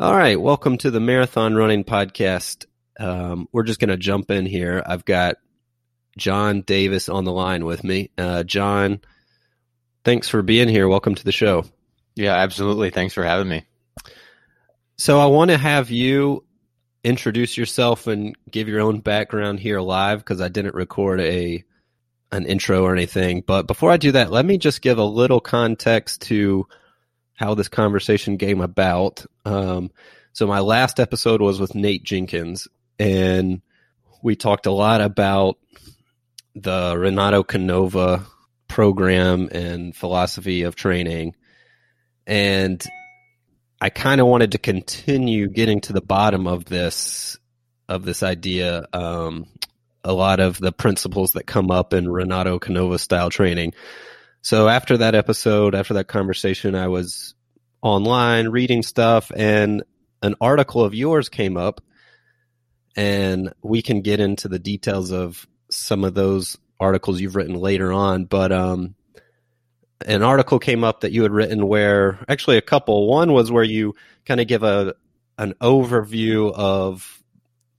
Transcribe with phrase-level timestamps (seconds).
[0.00, 2.64] All right, welcome to the Marathon Running Podcast.
[2.98, 4.82] Um, we're just going to jump in here.
[4.86, 5.36] I've got
[6.16, 8.10] John Davis on the line with me.
[8.16, 9.02] Uh, John,
[10.02, 10.88] thanks for being here.
[10.88, 11.66] Welcome to the show.
[12.16, 12.88] Yeah, absolutely.
[12.88, 13.66] Thanks for having me.
[14.96, 16.46] So I want to have you
[17.04, 21.64] introduce yourself and give your own background here live because I didn't record a
[22.30, 23.42] an intro or anything.
[23.46, 26.66] But before I do that, let me just give a little context to
[27.42, 29.26] how this conversation came about.
[29.44, 29.90] Um,
[30.32, 32.68] so my last episode was with Nate Jenkins,
[33.00, 33.62] and
[34.22, 35.58] we talked a lot about
[36.54, 38.24] the Renato Canova
[38.68, 41.34] program and philosophy of training.
[42.28, 42.80] And
[43.80, 47.36] I kind of wanted to continue getting to the bottom of this
[47.88, 48.86] of this idea.
[48.92, 49.46] Um,
[50.04, 53.74] a lot of the principles that come up in Renato Canova style training.
[54.42, 57.34] So after that episode, after that conversation, I was
[57.80, 59.82] online reading stuff and
[60.20, 61.80] an article of yours came up
[62.96, 67.92] and we can get into the details of some of those articles you've written later
[67.92, 68.94] on, but um,
[70.06, 73.08] an article came up that you had written where actually a couple.
[73.08, 73.94] One was where you
[74.26, 74.94] kind of give a
[75.38, 77.22] an overview of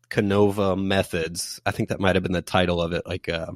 [0.10, 1.62] Canova methods.
[1.66, 3.52] I think that might have been the title of it, like uh,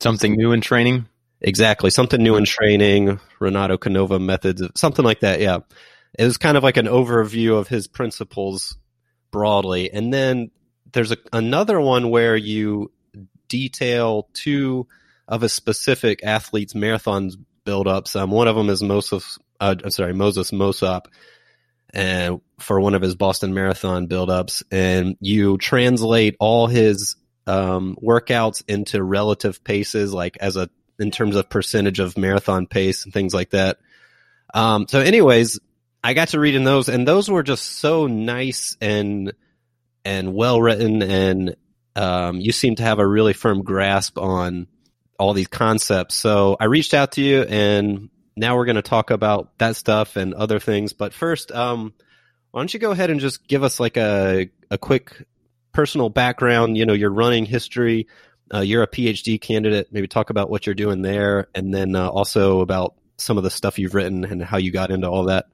[0.00, 1.06] something new in training.
[1.44, 3.18] Exactly, something new in training.
[3.40, 5.40] Renato Canova methods, something like that.
[5.40, 5.58] Yeah,
[6.16, 8.76] it was kind of like an overview of his principles
[9.32, 10.52] broadly, and then
[10.92, 12.92] there's a, another one where you
[13.48, 14.86] detail two
[15.26, 17.34] of a specific athlete's marathons
[17.66, 18.14] buildups.
[18.14, 19.38] Um, one of them is Moses.
[19.58, 21.06] Uh, I'm sorry, Moses Mosop,
[21.92, 27.16] and for one of his Boston Marathon buildups, and you translate all his
[27.48, 30.70] um, workouts into relative paces, like as a
[31.02, 33.78] in terms of percentage of marathon pace and things like that.
[34.54, 35.60] Um, so, anyways,
[36.02, 39.32] I got to read in those, and those were just so nice and
[40.04, 41.56] and well written, and
[41.94, 44.66] um, you seem to have a really firm grasp on
[45.18, 46.16] all these concepts.
[46.16, 50.16] So I reached out to you, and now we're going to talk about that stuff
[50.16, 50.92] and other things.
[50.92, 51.92] But first, um,
[52.50, 55.24] why don't you go ahead and just give us like a a quick
[55.72, 56.76] personal background?
[56.76, 58.08] You know, your running history.
[58.52, 59.88] Uh, you're a PhD candidate.
[59.90, 63.50] Maybe talk about what you're doing there, and then uh, also about some of the
[63.50, 65.46] stuff you've written and how you got into all that.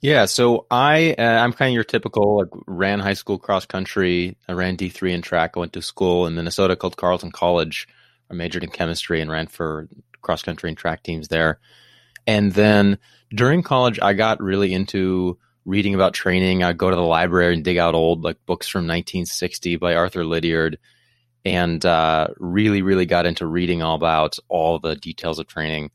[0.00, 4.36] Yeah, so I uh, I'm kind of your typical like ran high school cross country.
[4.48, 5.52] I ran D three in track.
[5.54, 7.86] I went to school in Minnesota called Carleton College.
[8.28, 9.88] I majored in chemistry and ran for
[10.20, 11.60] cross country and track teams there.
[12.26, 12.98] And then
[13.30, 16.62] during college, I got really into reading about training.
[16.62, 20.24] I'd go to the library and dig out old like books from 1960 by Arthur
[20.24, 20.78] Lydiard,
[21.44, 25.90] and uh, really, really got into reading all about all the details of training.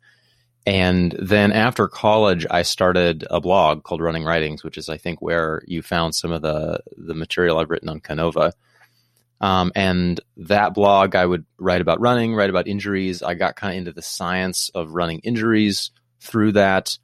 [0.65, 5.21] And then after college, I started a blog called Running Writings, which is I think
[5.21, 8.53] where you found some of the the material I've written on Canova.
[9.39, 13.21] Um, and that blog, I would write about running, write about injuries.
[13.21, 16.97] I got kind of into the science of running injuries through that.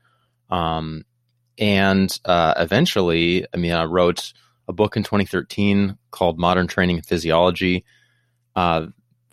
[0.50, 1.06] Um,
[1.58, 4.34] and uh, eventually, I mean, I wrote
[4.68, 7.86] a book in 2013 called Modern Training and Physiology.
[8.56, 8.88] Uh,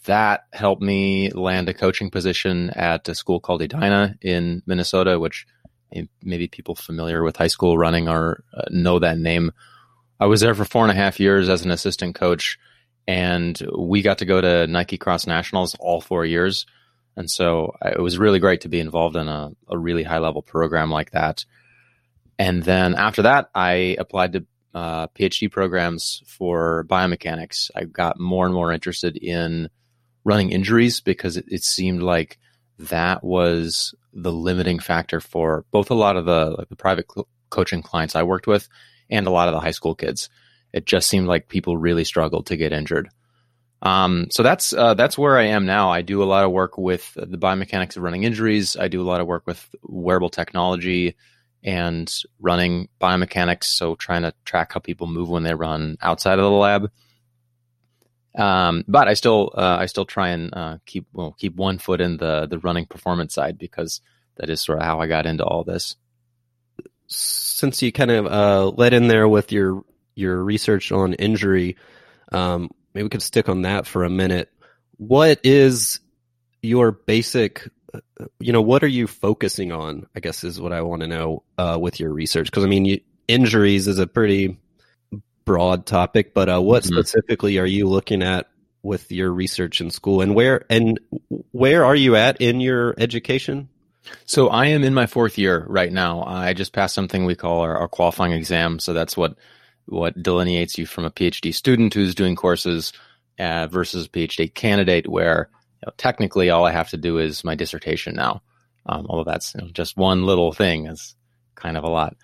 [0.05, 5.47] that helped me land a coaching position at a school called Edina in Minnesota, which
[6.23, 9.53] maybe people familiar with high school running or uh, know that name.
[10.19, 12.59] I was there for four and a half years as an assistant coach
[13.07, 16.67] and we got to go to Nike Cross Nationals all four years.
[17.17, 20.43] And so it was really great to be involved in a, a really high level
[20.43, 21.45] program like that.
[22.39, 27.71] And then after that, I applied to uh, PhD programs for biomechanics.
[27.75, 29.69] I got more and more interested in
[30.25, 32.39] running injuries because it, it seemed like
[32.79, 37.07] that was the limiting factor for both a lot of the like the private
[37.49, 38.69] coaching clients I worked with
[39.09, 40.29] and a lot of the high school kids
[40.73, 43.09] it just seemed like people really struggled to get injured.
[43.83, 45.91] Um, so that's uh, that's where I am now.
[45.91, 48.77] I do a lot of work with the biomechanics of running injuries.
[48.77, 51.17] I do a lot of work with wearable technology
[51.63, 53.65] and running biomechanics.
[53.65, 56.91] So trying to track how people move when they run outside of the lab.
[58.35, 62.01] Um, but I still uh, I still try and uh, keep well keep one foot
[62.01, 64.01] in the the running performance side because
[64.37, 65.97] that is sort of how I got into all this.
[67.09, 69.83] Since you kind of uh, led in there with your
[70.15, 71.77] your research on injury,
[72.31, 74.49] um, maybe we could stick on that for a minute.
[74.97, 75.99] What is
[76.63, 77.69] your basic,
[78.39, 80.07] you know, what are you focusing on?
[80.15, 82.47] I guess is what I want to know uh, with your research.
[82.47, 84.59] Because I mean, you, injuries is a pretty
[85.45, 86.95] broad topic, but uh, what mm-hmm.
[86.95, 88.49] specifically are you looking at
[88.83, 90.99] with your research in school, and where and
[91.53, 93.69] where are you at in your education?
[94.25, 96.23] So I am in my fourth year right now.
[96.23, 98.79] I just passed something we call our, our qualifying exam.
[98.79, 99.37] So that's what
[99.87, 102.93] what delineates you from a PhD student who's doing courses
[103.39, 105.51] uh, versus a PhD candidate, where
[105.87, 108.43] know, technically all I have to do is my dissertation now.
[108.87, 111.15] Um, although that's you know, just one little thing is
[111.55, 112.17] kind of a lot.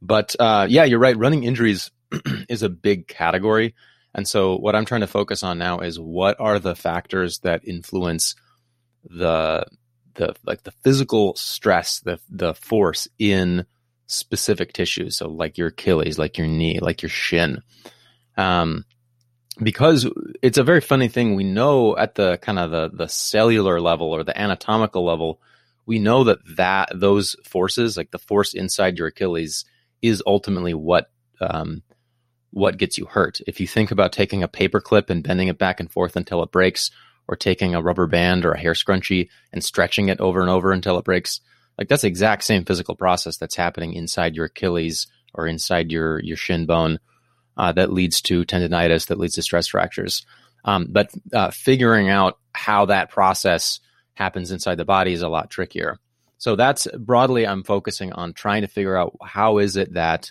[0.00, 1.16] But uh, yeah, you're right.
[1.16, 1.90] Running injuries
[2.48, 3.74] is a big category.
[4.14, 7.66] And so what I'm trying to focus on now is what are the factors that
[7.66, 8.34] influence
[9.04, 9.66] the
[10.14, 13.66] the like the physical stress, the the force in
[14.06, 15.16] specific tissues.
[15.16, 17.62] So like your Achilles, like your knee, like your shin.
[18.36, 18.84] Um,
[19.62, 20.08] because
[20.42, 21.34] it's a very funny thing.
[21.34, 25.40] We know at the kind of the, the cellular level or the anatomical level,
[25.86, 29.64] we know that that those forces, like the force inside your Achilles,
[30.02, 31.10] is ultimately what
[31.40, 31.82] um,
[32.50, 33.40] what gets you hurt.
[33.46, 36.42] If you think about taking a paper clip and bending it back and forth until
[36.42, 36.90] it breaks,
[37.28, 40.72] or taking a rubber band or a hair scrunchie and stretching it over and over
[40.72, 41.40] until it breaks,
[41.76, 46.18] like that's the exact same physical process that's happening inside your Achilles or inside your
[46.20, 46.98] your shin bone
[47.58, 50.24] uh, that leads to tendonitis, that leads to stress fractures.
[50.64, 53.80] Um, but uh, figuring out how that process
[54.14, 55.98] happens inside the body is a lot trickier.
[56.38, 60.30] So that's broadly, I'm focusing on trying to figure out how is it that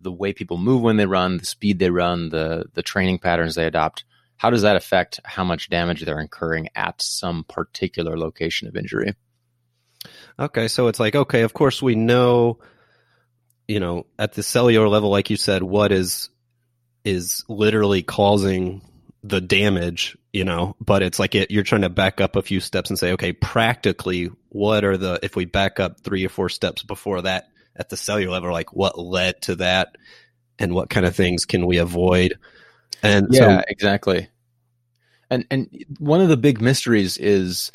[0.00, 3.54] the way people move when they run, the speed they run, the the training patterns
[3.54, 4.04] they adopt,
[4.36, 9.14] how does that affect how much damage they're incurring at some particular location of injury?
[10.38, 12.58] Okay, so it's like okay, of course we know,
[13.66, 16.30] you know, at the cellular level, like you said, what is
[17.06, 18.82] is literally causing
[19.22, 22.58] the damage, you know, but it's like it, you're trying to back up a few
[22.58, 26.48] steps and say, okay, practically, what are the if we back up three or four
[26.48, 29.96] steps before that at the cellular level, like what led to that,
[30.58, 32.38] and what kind of things can we avoid?
[33.04, 34.28] And yeah, so, exactly.
[35.30, 37.70] And and one of the big mysteries is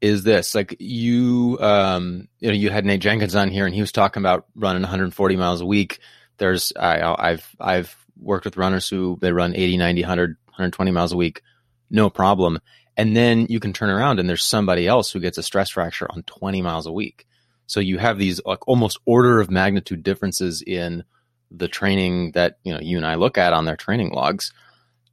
[0.00, 3.80] is this like you um you know you had Nate Jenkins on here and he
[3.80, 6.00] was talking about running 140 miles a week.
[6.38, 11.12] There's I I've I've worked with runners who they run 80, 90, 100, 120 miles
[11.12, 11.42] a week,
[11.90, 12.58] no problem.
[12.96, 16.06] And then you can turn around and there's somebody else who gets a stress fracture
[16.10, 17.26] on 20 miles a week.
[17.66, 21.04] So you have these like almost order of magnitude differences in
[21.50, 24.52] the training that you know you and I look at on their training logs.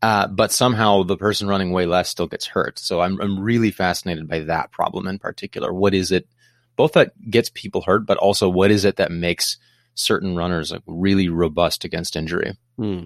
[0.01, 2.79] Uh, but somehow the person running way less still gets hurt.
[2.79, 5.71] So I'm I'm really fascinated by that problem in particular.
[5.73, 6.27] What is it,
[6.75, 9.57] both that gets people hurt, but also what is it that makes
[9.95, 12.57] certain runners like really robust against injury?
[12.77, 13.03] Hmm.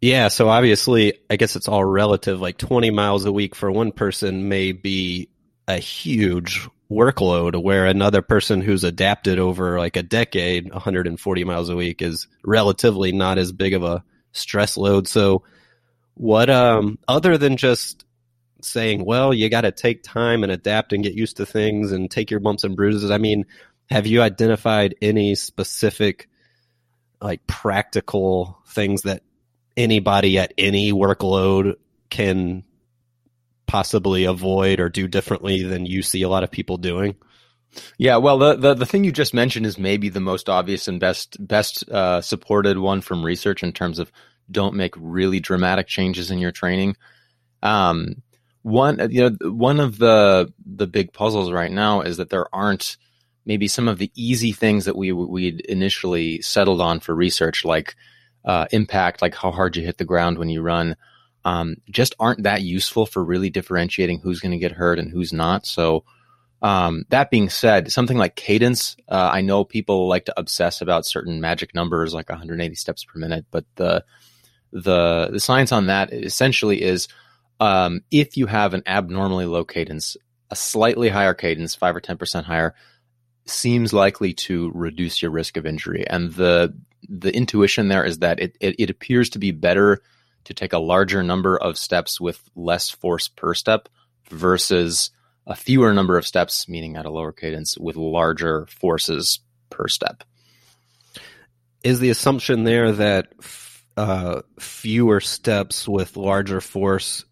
[0.00, 2.40] Yeah, so obviously, I guess it's all relative.
[2.40, 5.28] Like 20 miles a week for one person may be
[5.66, 11.76] a huge workload, where another person who's adapted over like a decade, 140 miles a
[11.76, 15.08] week, is relatively not as big of a stress load.
[15.08, 15.42] So,
[16.14, 18.04] what um other than just
[18.62, 22.10] saying, well, you got to take time and adapt and get used to things and
[22.10, 23.10] take your bumps and bruises.
[23.10, 23.44] I mean,
[23.90, 26.28] have you identified any specific
[27.20, 29.22] like practical things that
[29.76, 31.76] anybody at any workload
[32.10, 32.64] can
[33.66, 37.16] possibly avoid or do differently than you see a lot of people doing?
[37.98, 40.98] Yeah, well, the, the, the thing you just mentioned is maybe the most obvious and
[40.98, 44.10] best best uh, supported one from research in terms of
[44.50, 46.96] don't make really dramatic changes in your training.
[47.62, 48.22] Um,
[48.62, 52.96] one, you know, one of the the big puzzles right now is that there aren't
[53.48, 57.96] maybe some of the easy things that we we'd initially settled on for research, like
[58.44, 60.94] uh, impact, like how hard you hit the ground when you run,
[61.44, 65.32] um, just aren't that useful for really differentiating who's going to get hurt and who's
[65.32, 65.66] not.
[65.66, 66.04] So.
[66.60, 71.06] Um, that being said, something like cadence, uh, I know people like to obsess about
[71.06, 74.04] certain magic numbers like 180 steps per minute, but the
[74.72, 77.06] the the science on that essentially is
[77.60, 80.16] um, if you have an abnormally low cadence,
[80.50, 82.74] a slightly higher cadence, five or ten percent higher,
[83.48, 86.06] seems likely to reduce your risk of injury.
[86.06, 86.74] And the
[87.08, 90.02] the intuition there is that it, it, it appears to be better
[90.44, 93.88] to take a larger number of steps with less force per step
[94.30, 95.10] versus
[95.46, 99.40] a fewer number of steps, meaning at a lower cadence, with larger forces
[99.70, 100.24] per step.
[101.82, 103.32] Is the assumption there that
[103.96, 107.24] uh, fewer steps with larger force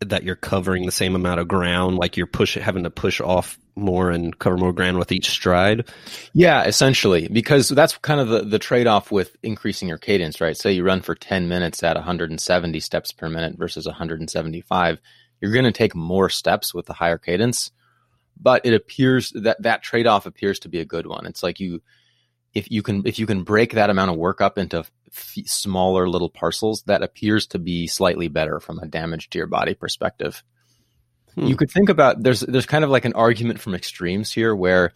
[0.00, 3.58] that you're covering the same amount of ground, like you're push having to push off
[3.76, 5.88] more and cover more ground with each stride?
[6.32, 10.56] Yeah, essentially, because that's kind of the, the trade off with increasing your cadence, right?
[10.56, 14.98] Say you run for 10 minutes at 170 steps per minute versus 175.
[15.40, 17.70] You're going to take more steps with the higher cadence,
[18.40, 21.26] but it appears that that trade off appears to be a good one.
[21.26, 21.82] It's like you,
[22.54, 26.08] if you can, if you can break that amount of work up into f- smaller
[26.08, 30.42] little parcels, that appears to be slightly better from a damage to your body perspective.
[31.34, 31.46] Hmm.
[31.46, 34.92] You could think about there's there's kind of like an argument from extremes here where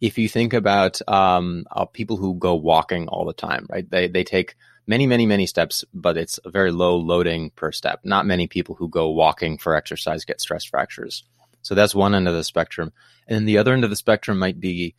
[0.00, 3.88] if you think about um, uh, people who go walking all the time, right?
[3.88, 4.56] They they take
[4.86, 8.00] many many many steps, but it's a very low loading per step.
[8.04, 11.24] Not many people who go walking for exercise get stress fractures.
[11.62, 12.92] So that's one end of the spectrum,
[13.26, 14.94] and then the other end of the spectrum might be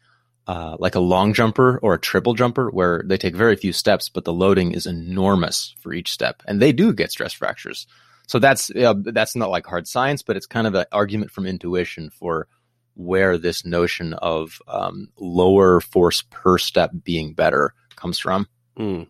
[0.47, 4.09] uh, like a long jumper or a triple jumper where they take very few steps,
[4.09, 7.85] but the loading is enormous for each step, and they do get stress fractures.
[8.27, 12.09] So that's that's not like hard science, but it's kind of an argument from intuition
[12.09, 12.47] for
[12.95, 18.47] where this notion of um, lower force per step being better comes from.
[18.77, 19.07] Mm.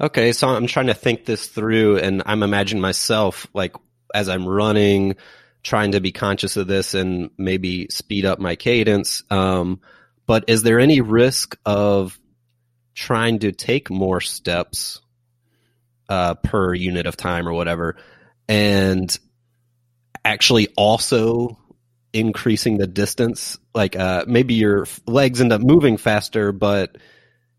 [0.00, 3.76] Okay, so I'm trying to think this through, and I'm imagining myself like
[4.14, 5.16] as I'm running,
[5.62, 9.22] trying to be conscious of this and maybe speed up my cadence.
[9.30, 9.80] Um,
[10.32, 12.18] but is there any risk of
[12.94, 15.02] trying to take more steps
[16.08, 17.98] uh, per unit of time or whatever,
[18.48, 19.14] and
[20.24, 21.58] actually also
[22.14, 23.58] increasing the distance?
[23.74, 26.96] Like uh, maybe your legs end up moving faster, but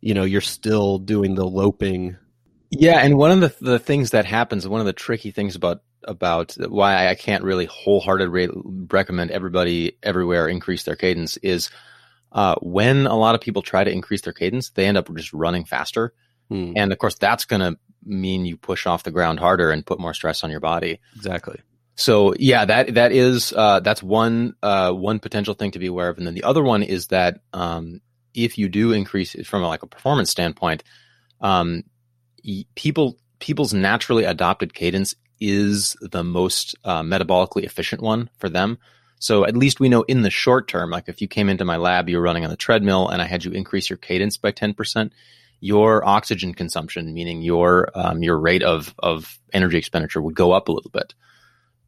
[0.01, 2.17] you know you're still doing the loping.
[2.71, 5.83] Yeah, and one of the the things that happens, one of the tricky things about
[6.05, 8.49] about why I can't really wholeheartedly
[8.89, 11.69] recommend everybody everywhere increase their cadence is
[12.33, 15.31] uh, when a lot of people try to increase their cadence, they end up just
[15.33, 16.13] running faster.
[16.49, 16.73] Hmm.
[16.75, 19.99] And of course, that's going to mean you push off the ground harder and put
[19.99, 20.99] more stress on your body.
[21.15, 21.61] Exactly.
[21.95, 26.09] So yeah, that that is uh, that's one uh, one potential thing to be aware
[26.09, 28.01] of, and then the other one is that um,
[28.33, 30.83] if you do increase from a, like a performance standpoint,
[31.39, 31.83] um,
[32.75, 38.79] people people's naturally adopted cadence is the most uh, metabolically efficient one for them.
[39.23, 41.77] So at least we know in the short term, like if you came into my
[41.77, 44.51] lab, you were running on the treadmill and I had you increase your cadence by
[44.51, 45.11] 10%,
[45.61, 50.67] your oxygen consumption, meaning your, um, your rate of, of energy expenditure would go up
[50.67, 51.13] a little bit.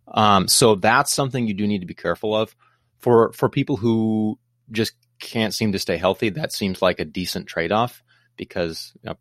[0.07, 2.55] Um, so that's something you do need to be careful of
[2.99, 4.39] for, for people who
[4.71, 6.29] just can't seem to stay healthy.
[6.29, 8.01] That seems like a decent trade off
[8.37, 9.17] because you know,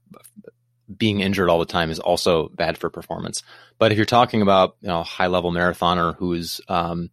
[0.96, 3.42] being injured all the time is also bad for performance.
[3.78, 7.10] But if you're talking about you know high level marathoner who's um,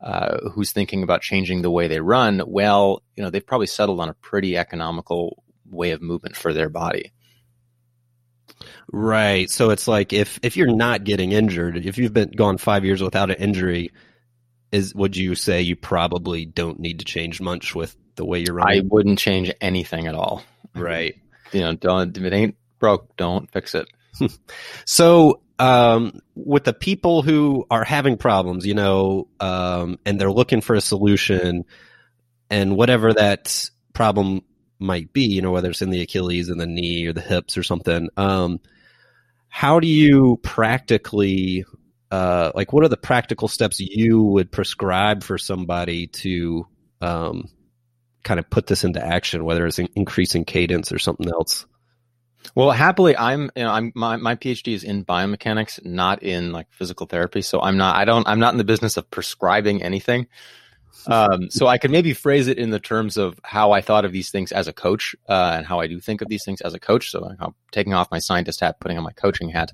[0.00, 4.00] uh, who's thinking about changing the way they run, well, you know, they've probably settled
[4.00, 7.12] on a pretty economical way of movement for their body.
[8.92, 9.50] Right.
[9.50, 13.02] So it's like if if you're not getting injured, if you've been gone five years
[13.02, 13.92] without an injury,
[14.72, 18.54] is would you say you probably don't need to change much with the way you're
[18.54, 18.80] running?
[18.80, 20.42] I wouldn't change anything at all.
[20.74, 21.16] Right.
[21.52, 23.88] You know, don't if it ain't broke, don't fix it.
[24.84, 30.60] so um, with the people who are having problems, you know, um, and they're looking
[30.60, 31.64] for a solution,
[32.50, 34.42] and whatever that problem
[34.78, 37.56] might be, you know, whether it's in the Achilles and the knee or the hips
[37.56, 38.60] or something, um,
[39.48, 41.64] how do you practically,
[42.10, 46.66] uh, like, what are the practical steps you would prescribe for somebody to
[47.00, 47.48] um,
[48.22, 51.64] kind of put this into action, whether it's increasing cadence or something else?
[52.54, 56.66] Well, happily, I'm, you know, I'm, my, my PhD is in biomechanics, not in like
[56.70, 57.42] physical therapy.
[57.42, 60.28] So I'm not, I don't, I'm not in the business of prescribing anything.
[61.08, 64.12] Um, so I could maybe phrase it in the terms of how I thought of
[64.12, 66.74] these things as a coach, uh, and how I do think of these things as
[66.74, 67.10] a coach.
[67.10, 69.72] So I'm taking off my scientist hat, putting on my coaching hat.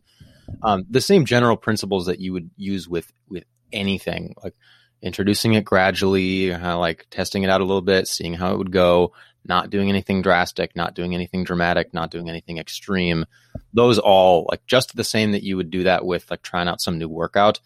[0.63, 4.55] Um, the same general principles that you would use with, with anything, like
[5.03, 8.73] introducing it gradually, uh, like testing it out a little bit, seeing how it would
[8.73, 9.13] go,
[9.45, 13.27] not doing anything drastic, not doing anything dramatic, not doing anything extreme.
[13.75, 16.81] Those all like just the same that you would do that with like trying out
[16.81, 17.61] some new workout.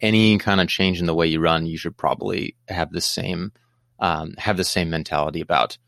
[0.00, 3.52] Any kind of change in the way you run, you should probably have the same
[4.00, 5.78] um, have the same mentality about.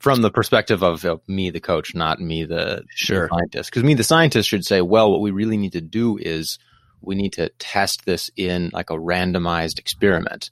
[0.00, 3.28] From the perspective of uh, me, the coach, not me, the, sure.
[3.28, 3.70] the scientist.
[3.70, 6.58] Because me, the scientist, should say, well, what we really need to do is
[7.06, 10.50] we need to test this in like a randomized experiment.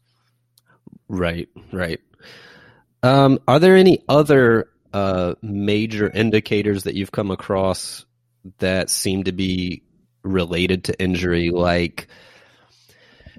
[1.08, 2.00] Right, right.
[3.02, 8.04] Um, are there any other uh, major indicators that you've come across
[8.58, 9.82] that seem to be
[10.22, 11.50] related to injury?
[11.50, 12.08] Like,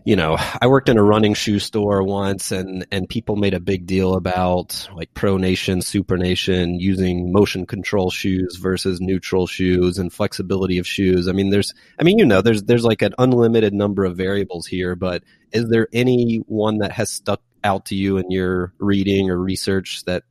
[0.05, 3.59] you know, I worked in a running shoe store once, and and people made a
[3.59, 10.77] big deal about like pronation, supination, using motion control shoes versus neutral shoes, and flexibility
[10.77, 11.27] of shoes.
[11.27, 14.67] I mean, there's, I mean, you know, there's there's like an unlimited number of variables
[14.67, 19.29] here, but is there any one that has stuck out to you in your reading
[19.29, 20.23] or research that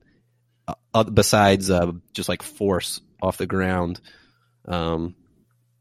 [0.68, 4.00] uh, besides uh, just like force off the ground
[4.66, 5.14] um,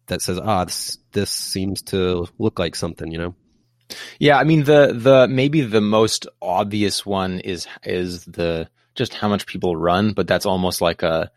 [0.07, 3.35] that says ah this, this seems to look like something you know
[4.19, 9.27] yeah i mean the the maybe the most obvious one is is the just how
[9.27, 11.31] much people run but that's almost like a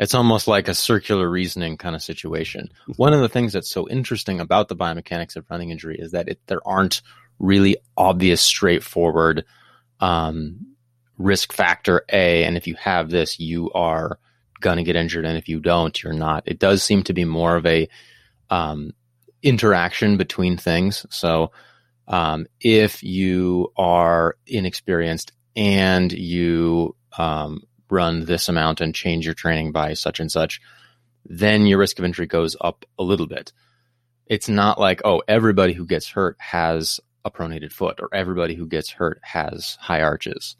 [0.00, 2.70] it's almost like a circular reasoning kind of situation.
[2.96, 6.26] One of the things that's so interesting about the biomechanics of running injury is that
[6.26, 7.02] it, there aren't
[7.38, 9.44] really obvious, straightforward
[10.00, 10.74] um,
[11.18, 12.44] risk factor A.
[12.44, 14.18] And if you have this, you are
[14.62, 15.26] to get injured.
[15.26, 16.44] And if you don't, you're not.
[16.46, 17.86] It does seem to be more of a
[18.48, 18.94] um,
[19.42, 21.04] interaction between things.
[21.10, 21.52] So
[22.10, 29.70] um, if you are inexperienced and you um, run this amount and change your training
[29.70, 30.60] by such and such,
[31.24, 33.52] then your risk of injury goes up a little bit.
[34.26, 38.66] It's not like, oh, everybody who gets hurt has a pronated foot or everybody who
[38.66, 40.56] gets hurt has high arches.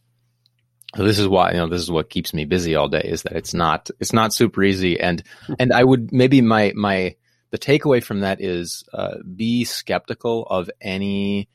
[0.96, 3.22] So this is why, you know, this is what keeps me busy all day is
[3.22, 5.00] that it's not, it's not super easy.
[5.00, 5.22] And,
[5.58, 7.16] and I would maybe my, my,
[7.50, 11.48] the takeaway from that is, uh, be skeptical of any,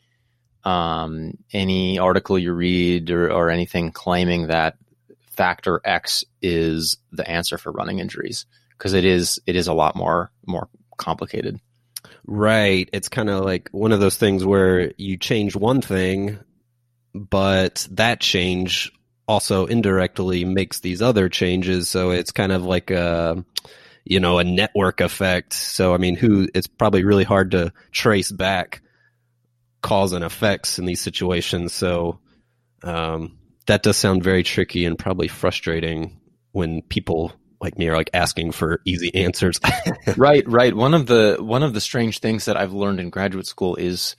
[0.64, 4.78] um, any article you read or, or anything claiming that
[5.36, 8.46] factor X is the answer for running injuries
[8.78, 11.60] because it is it is a lot more more complicated.
[12.26, 12.90] Right.
[12.94, 16.40] It's kind of like one of those things where you change one thing,
[17.14, 18.92] but that change
[19.28, 21.90] also indirectly makes these other changes.
[21.90, 23.44] So it's kind of like a,
[24.06, 25.54] you know, a network effect.
[25.54, 28.82] So, I mean, who, it's probably really hard to trace back
[29.82, 31.74] cause and effects in these situations.
[31.74, 32.20] So,
[32.84, 36.20] um, that does sound very tricky and probably frustrating
[36.52, 39.60] when people like me are like asking for easy answers.
[40.18, 40.76] right, right.
[40.76, 44.16] One of the one of the strange things that I've learned in graduate school is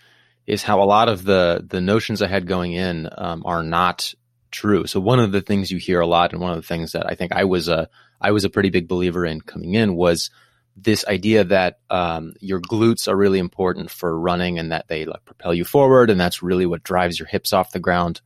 [0.46, 4.12] is how a lot of the the notions I had going in um, are not
[4.50, 4.86] true.
[4.86, 7.06] So one of the things you hear a lot, and one of the things that
[7.08, 7.88] I think I was a
[8.20, 10.30] I was a pretty big believer in coming in was
[10.76, 15.24] this idea that um, your glutes are really important for running, and that they like
[15.24, 18.20] propel you forward, and that's really what drives your hips off the ground.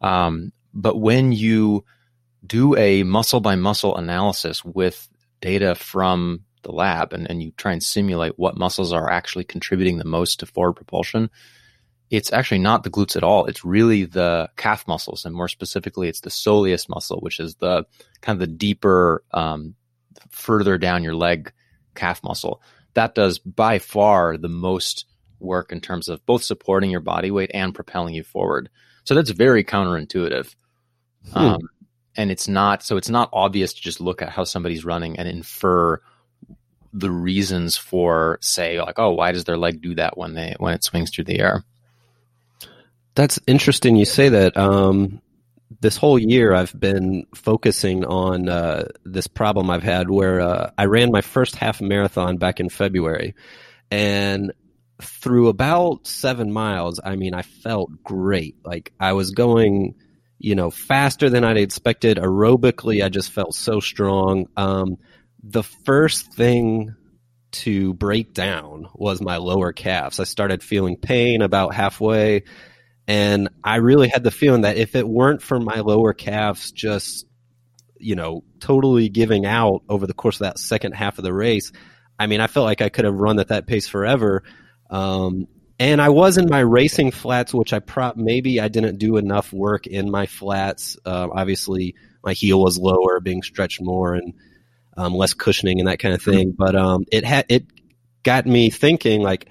[0.00, 1.84] Um, but when you
[2.46, 5.08] do a muscle by muscle analysis with
[5.40, 9.98] data from the lab and, and you try and simulate what muscles are actually contributing
[9.98, 11.30] the most to forward propulsion,
[12.10, 13.46] it's actually not the glutes at all.
[13.46, 17.84] It's really the calf muscles, and more specifically, it's the soleus muscle, which is the
[18.20, 19.76] kind of the deeper, um,
[20.30, 21.52] further down your leg
[21.94, 22.62] calf muscle.
[22.94, 25.06] That does by far the most
[25.38, 28.68] work in terms of both supporting your body weight and propelling you forward.
[29.04, 30.54] So that's very counterintuitive.
[31.32, 31.38] Hmm.
[31.38, 31.60] Um,
[32.16, 35.28] and it's not so it's not obvious to just look at how somebody's running and
[35.28, 36.00] infer
[36.92, 40.74] the reasons for say like oh why does their leg do that when they when
[40.74, 41.64] it swings through the air
[43.14, 45.20] that's interesting you say that um,
[45.80, 50.84] this whole year i've been focusing on uh, this problem i've had where uh, i
[50.86, 53.34] ran my first half marathon back in february
[53.90, 54.52] and
[55.02, 59.94] through about seven miles i mean i felt great like i was going
[60.40, 62.16] you know, faster than I'd expected.
[62.16, 64.46] Aerobically, I just felt so strong.
[64.56, 64.96] Um,
[65.42, 66.94] the first thing
[67.52, 70.18] to break down was my lower calves.
[70.18, 72.44] I started feeling pain about halfway.
[73.10, 77.26] And I really had the feeling that if it weren't for my lower calves just,
[77.98, 81.72] you know, totally giving out over the course of that second half of the race,
[82.20, 84.44] I mean, I felt like I could have run at that pace forever.
[84.90, 85.48] Um,
[85.80, 89.52] and I was in my racing flats, which I prop maybe I didn't do enough
[89.52, 90.96] work in my flats.
[91.04, 94.34] Uh, obviously, my heel was lower, being stretched more, and
[94.96, 96.54] um, less cushioning and that kind of thing.
[96.56, 97.64] But um, it had it
[98.22, 99.48] got me thinking, like,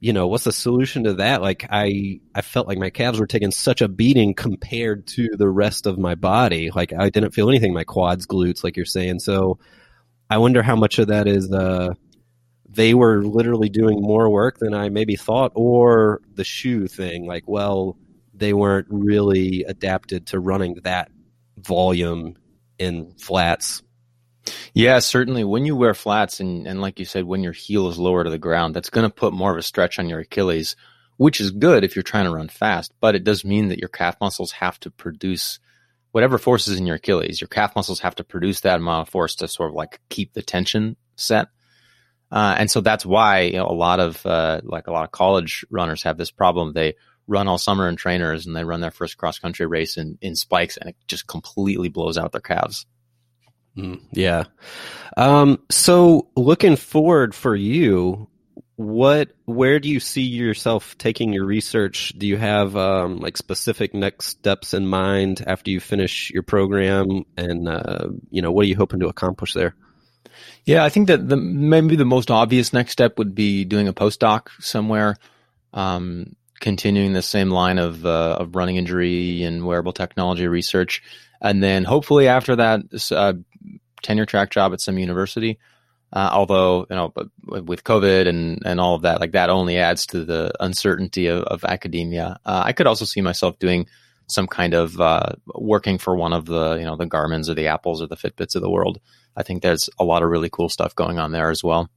[0.00, 1.42] you know, what's the solution to that?
[1.42, 5.48] Like, I I felt like my calves were taking such a beating compared to the
[5.48, 6.70] rest of my body.
[6.70, 7.74] Like, I didn't feel anything.
[7.74, 9.20] My quads, glutes, like you're saying.
[9.20, 9.58] So,
[10.30, 11.52] I wonder how much of that is.
[11.52, 11.94] Uh,
[12.68, 17.44] they were literally doing more work than I maybe thought, or the shoe thing, like,
[17.48, 17.96] well,
[18.34, 21.10] they weren't really adapted to running that
[21.56, 22.36] volume
[22.78, 23.82] in flats.
[24.74, 25.44] Yeah, certainly.
[25.44, 28.30] When you wear flats, and, and like you said, when your heel is lower to
[28.30, 30.76] the ground, that's going to put more of a stretch on your Achilles,
[31.16, 32.92] which is good if you're trying to run fast.
[33.00, 35.58] But it does mean that your calf muscles have to produce
[36.12, 37.40] whatever force is in your Achilles.
[37.40, 40.32] Your calf muscles have to produce that amount of force to sort of like keep
[40.32, 41.48] the tension set.
[42.30, 45.10] Uh, and so that's why you know, a lot of uh, like a lot of
[45.10, 46.72] college runners have this problem.
[46.72, 46.94] They
[47.26, 50.34] run all summer in trainers and they run their first cross country race in, in
[50.34, 52.86] spikes and it just completely blows out their calves.
[53.78, 54.44] Mm, yeah.
[55.16, 58.28] Um, so looking forward for you,
[58.76, 62.12] what where do you see yourself taking your research?
[62.16, 67.24] Do you have um, like specific next steps in mind after you finish your program,
[67.36, 69.74] and uh, you know what are you hoping to accomplish there?
[70.64, 73.92] Yeah, I think that the maybe the most obvious next step would be doing a
[73.92, 75.16] postdoc somewhere,
[75.72, 81.02] um, continuing the same line of uh, of running injury and wearable technology research,
[81.40, 83.32] and then hopefully after that, uh,
[84.02, 85.58] tenure track job at some university.
[86.10, 87.12] Uh, although you know,
[87.44, 91.42] with COVID and and all of that, like that only adds to the uncertainty of,
[91.44, 92.38] of academia.
[92.46, 93.86] Uh, I could also see myself doing
[94.26, 97.66] some kind of uh, working for one of the you know the Garmin's or the
[97.66, 99.00] Apples or the Fitbits of the world.
[99.36, 101.90] I think there's a lot of really cool stuff going on there as well.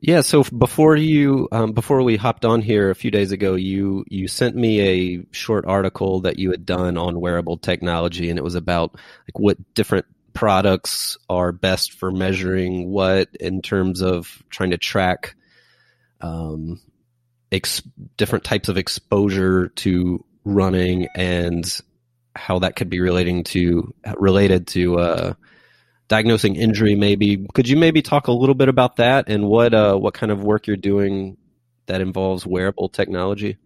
[0.00, 0.20] Yeah.
[0.20, 4.28] So before you, um, before we hopped on here a few days ago, you you
[4.28, 8.54] sent me a short article that you had done on wearable technology, and it was
[8.54, 14.78] about like what different products are best for measuring what in terms of trying to
[14.78, 15.36] track
[16.20, 16.80] um,
[17.50, 17.82] ex-
[18.16, 21.80] different types of exposure to running and
[22.34, 25.34] how that could be relating to related to uh,
[26.08, 27.46] diagnosing injury maybe.
[27.54, 30.42] Could you maybe talk a little bit about that and what uh, what kind of
[30.42, 31.36] work you're doing
[31.86, 33.56] that involves wearable technology?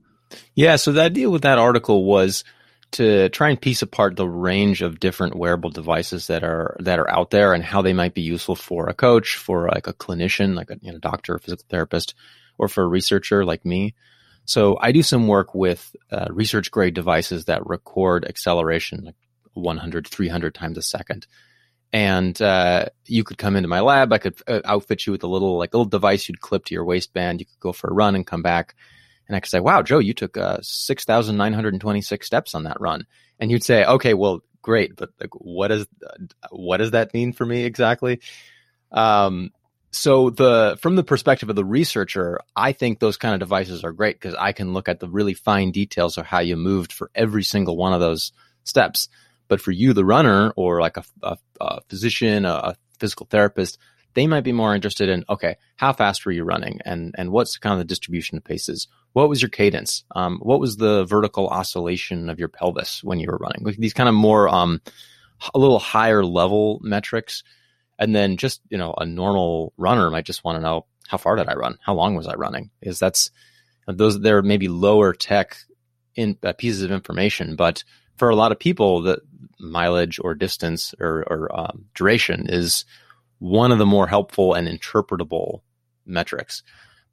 [0.54, 2.44] Yeah so the idea with that article was
[2.92, 7.10] to try and piece apart the range of different wearable devices that are that are
[7.10, 10.54] out there and how they might be useful for a coach for like a clinician
[10.54, 12.14] like a you know, doctor physical therapist
[12.56, 13.94] or for a researcher like me
[14.48, 19.14] so I do some work with uh, research grade devices that record acceleration like
[19.52, 21.26] 100, 300 times a second.
[21.92, 24.10] And uh, you could come into my lab.
[24.10, 26.86] I could uh, outfit you with a little like little device you'd clip to your
[26.86, 27.40] waistband.
[27.40, 28.74] You could go for a run and come back.
[29.28, 32.26] And I could say, "Wow, Joe, you took uh, six thousand nine hundred and twenty-six
[32.26, 33.06] steps on that run."
[33.38, 35.86] And you'd say, "Okay, well, great, but like, what does
[36.50, 38.20] what does that mean for me exactly?"
[38.90, 39.52] Um,
[39.90, 43.92] so the from the perspective of the researcher, I think those kind of devices are
[43.92, 47.10] great because I can look at the really fine details of how you moved for
[47.14, 48.32] every single one of those
[48.64, 49.08] steps.
[49.48, 53.78] But for you, the runner, or like a, a, a physician, a, a, physical therapist,
[54.14, 57.56] they might be more interested in okay, how fast were you running, and and what's
[57.56, 58.88] kind of the distribution of paces?
[59.18, 60.04] What was your cadence?
[60.14, 63.74] Um, what was the vertical oscillation of your pelvis when you were running?
[63.76, 64.80] These kind of more um,
[65.52, 67.42] a little higher level metrics
[67.98, 71.34] and then just, you know, a normal runner might just want to know how far
[71.34, 71.78] did I run?
[71.84, 72.70] How long was I running?
[72.80, 73.32] Is that's
[73.88, 75.56] those, there may be lower tech
[76.14, 77.82] in uh, pieces of information, but
[78.18, 79.20] for a lot of people, the
[79.58, 82.84] mileage or distance or, or um, duration is
[83.40, 85.62] one of the more helpful and interpretable
[86.06, 86.62] metrics.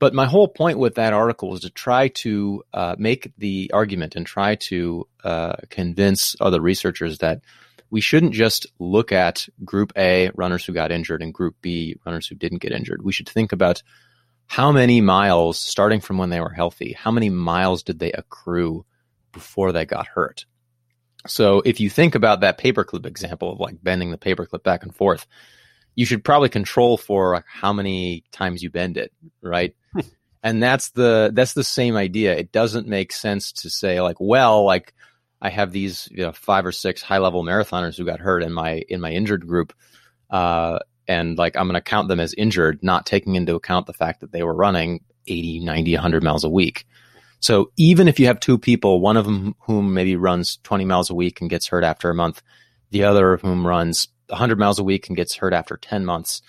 [0.05, 4.15] But my whole point with that article was to try to uh, make the argument
[4.15, 7.41] and try to uh, convince other researchers that
[7.89, 12.27] we shouldn't just look at group A runners who got injured and group B runners
[12.27, 13.01] who didn't get injured.
[13.01, 13.81] We should think about
[14.45, 18.85] how many miles, starting from when they were healthy, how many miles did they accrue
[19.31, 20.45] before they got hurt?
[21.25, 24.93] So if you think about that paperclip example of like bending the paperclip back and
[24.95, 25.25] forth,
[25.95, 29.75] you should probably control for how many times you bend it, right?
[30.43, 32.35] and that's the that's the same idea.
[32.35, 34.93] It doesn't make sense to say like, well, like
[35.41, 38.53] I have these you know, five or six high level marathoners who got hurt in
[38.53, 39.73] my in my injured group,
[40.29, 43.93] uh, and like I'm going to count them as injured, not taking into account the
[43.93, 46.85] fact that they were running 80, 90, 100 miles a week.
[47.39, 51.09] So even if you have two people, one of them whom maybe runs 20 miles
[51.09, 52.41] a week and gets hurt after a month,
[52.91, 56.41] the other of whom runs 100 miles a week and gets hurt after 10 months,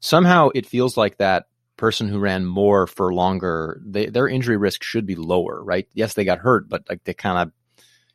[0.00, 4.82] somehow it feels like that person who ran more for longer, they, their injury risk
[4.82, 5.88] should be lower, right?
[5.94, 7.52] Yes, they got hurt, but like they kind of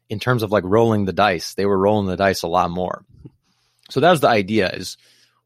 [0.10, 3.04] in terms of like rolling the dice, they were rolling the dice a lot more.
[3.90, 4.98] So that was the idea is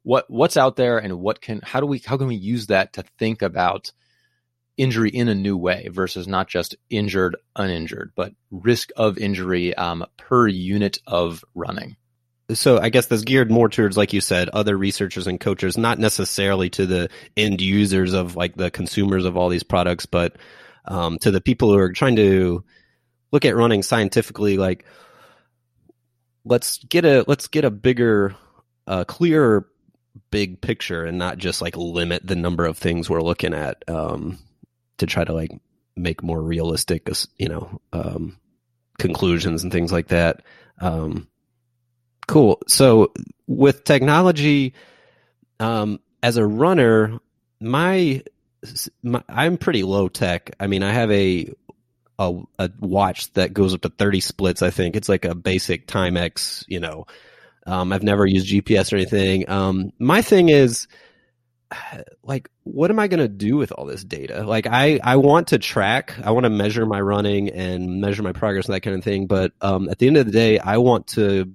[0.03, 2.93] what what's out there and what can how do we how can we use that
[2.93, 3.91] to think about
[4.77, 10.03] injury in a new way versus not just injured uninjured but risk of injury um,
[10.17, 11.95] per unit of running
[12.53, 15.99] so I guess that's geared more towards, like you said, other researchers and coaches, not
[15.99, 20.37] necessarily to the end users of like the consumers of all these products, but
[20.85, 22.63] um, to the people who are trying to
[23.31, 24.85] look at running scientifically like
[26.43, 28.35] let's get a let's get a bigger
[28.87, 29.67] uh, clearer
[30.31, 34.37] big picture and not just like limit the number of things we're looking at um,
[34.97, 35.51] to try to like
[35.95, 38.37] make more realistic you know um,
[39.01, 40.43] conclusions and things like that.
[40.79, 41.27] Um,
[42.27, 43.11] cool so
[43.47, 44.73] with technology
[45.59, 47.19] um, as a runner
[47.59, 48.21] my,
[49.03, 51.51] my i'm pretty low tech i mean i have a
[52.21, 54.61] a, a watch that goes up to 30 splits.
[54.61, 57.05] I think it's like a basic Timex, you know,
[57.65, 59.49] um, I've never used GPS or anything.
[59.49, 60.87] Um, my thing is,
[62.23, 64.43] like, what am I going to do with all this data?
[64.43, 68.33] Like, I, I want to track, I want to measure my running and measure my
[68.33, 69.27] progress and that kind of thing.
[69.27, 71.51] But, um, at the end of the day, I want to,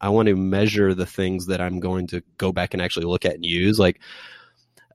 [0.00, 3.24] I want to measure the things that I'm going to go back and actually look
[3.24, 3.78] at and use.
[3.78, 4.00] Like,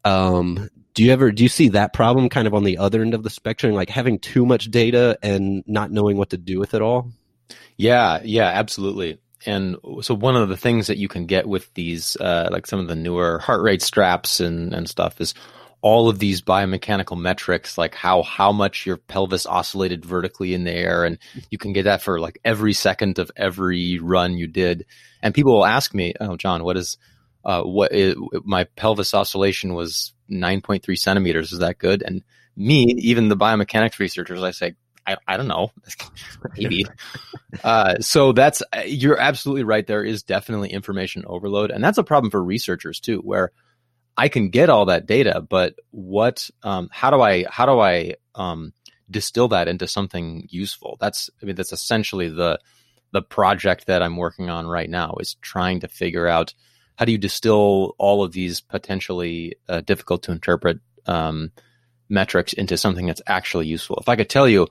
[0.04, 3.14] um, do you ever do you see that problem kind of on the other end
[3.14, 6.74] of the spectrum, like having too much data and not knowing what to do with
[6.74, 7.12] it all?
[7.78, 9.20] Yeah, yeah, absolutely.
[9.46, 12.80] and so one of the things that you can get with these, uh, like some
[12.80, 15.34] of the newer heart rate straps and and stuff, is
[15.86, 20.72] all of these biomechanical metrics, like how how much your pelvis oscillated vertically in the
[20.72, 21.20] air, and
[21.52, 24.88] you can get that for like every second of every run you did.
[25.22, 26.98] And people will ask me, "Oh, John, what is
[27.46, 31.52] uh, what is, my pelvis oscillation was 9.3 centimeters.
[31.52, 32.24] Is that good?" And
[32.58, 34.74] me, even the biomechanics researchers, I say,
[35.06, 35.72] I, I don't know,
[36.58, 36.88] maybe.
[37.64, 39.86] uh, so that's you're absolutely right.
[39.86, 43.52] There is definitely information overload, and that's a problem for researchers too, where
[44.18, 46.50] I can get all that data, but what?
[46.64, 47.46] Um, how do I?
[47.50, 48.74] How do I um,
[49.10, 50.98] distill that into something useful?
[51.00, 52.60] That's I mean, that's essentially the
[53.12, 56.54] the project that I'm working on right now is trying to figure out
[56.98, 61.52] how do you distill all of these potentially uh, difficult to interpret um,
[62.10, 63.98] metrics into something that's actually useful.
[64.02, 64.68] If I could tell you,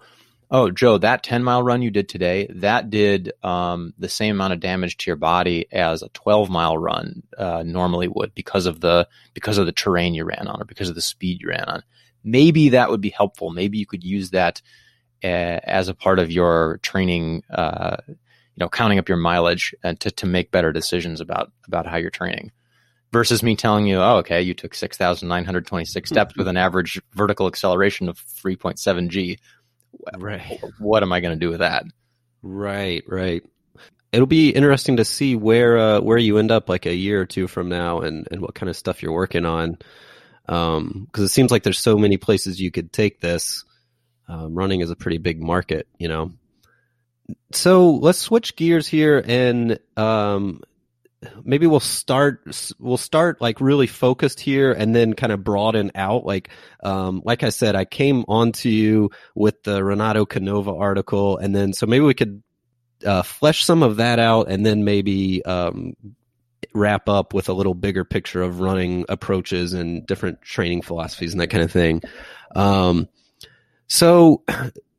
[0.50, 4.52] oh, Joe, that 10 mile run you did today, that did um, the same amount
[4.52, 8.80] of damage to your body as a 12 mile run uh, normally would because of
[8.80, 11.64] the because of the terrain you ran on or because of the speed you ran
[11.64, 11.82] on.
[12.22, 13.50] Maybe that would be helpful.
[13.50, 14.62] Maybe you could use that
[15.22, 15.26] uh,
[15.64, 17.42] as a part of your training.
[17.50, 21.86] Uh, you know, counting up your mileage and to, to make better decisions about about
[21.86, 22.52] how you're training
[23.14, 28.08] versus me telling you, oh, okay, you took 6,926 steps with an average vertical acceleration
[28.08, 29.38] of 3.7 G.
[30.16, 30.60] Right.
[30.78, 31.84] What am I going to do with that?
[32.42, 33.42] Right, right.
[34.12, 37.26] It'll be interesting to see where uh, where you end up like a year or
[37.26, 39.78] two from now, and, and what kind of stuff you're working on.
[40.46, 43.64] Um because um, it seems like there's so many places you could take this.
[44.28, 46.32] Um, running is a pretty big market, you know.
[47.52, 50.60] So let's switch gears here and um,
[51.44, 56.24] maybe we'll start we'll start like really focused here and then kind of broaden out.
[56.24, 56.50] Like
[56.82, 61.72] um like i said i came onto you with the renato canova article and then
[61.72, 62.42] so maybe we could
[63.04, 65.94] uh, flesh some of that out and then maybe um
[66.74, 71.40] wrap up with a little bigger picture of running approaches and different training philosophies and
[71.40, 72.02] that kind of thing.
[72.54, 73.08] Um
[73.86, 74.42] so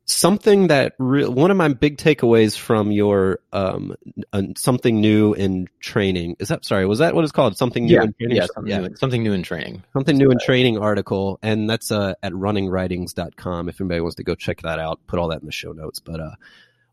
[0.06, 3.94] something that re- one of my big takeaways from your um
[4.32, 7.56] uh, something new in training is that sorry was that what it's called?
[7.56, 8.36] Something new yeah, in training?
[8.36, 8.80] Yeah, something, yeah.
[8.80, 9.82] New, something new in training.
[9.92, 14.36] Something new in training article and that's uh at runningwritings.com if anybody wants to go
[14.36, 15.00] check that out.
[15.08, 15.98] Put all that in the show notes.
[15.98, 16.36] But uh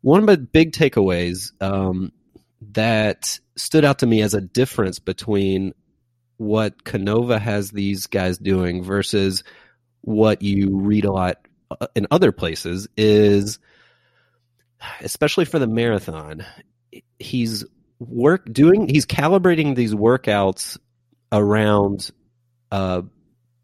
[0.02, 2.12] one of my big takeaways um
[2.72, 5.72] that stood out to me as a difference between
[6.36, 9.44] what Canova has these guys doing versus
[10.00, 13.58] what you read a lot uh, in other places is
[15.00, 16.44] especially for the marathon
[17.18, 17.64] he's
[17.98, 20.78] work doing he's calibrating these workouts
[21.32, 22.10] around
[22.70, 23.02] uh,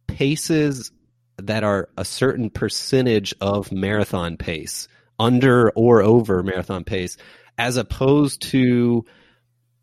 [0.06, 0.92] paces
[1.38, 7.16] that are a certain percentage of marathon pace under or over marathon pace
[7.58, 9.04] as opposed to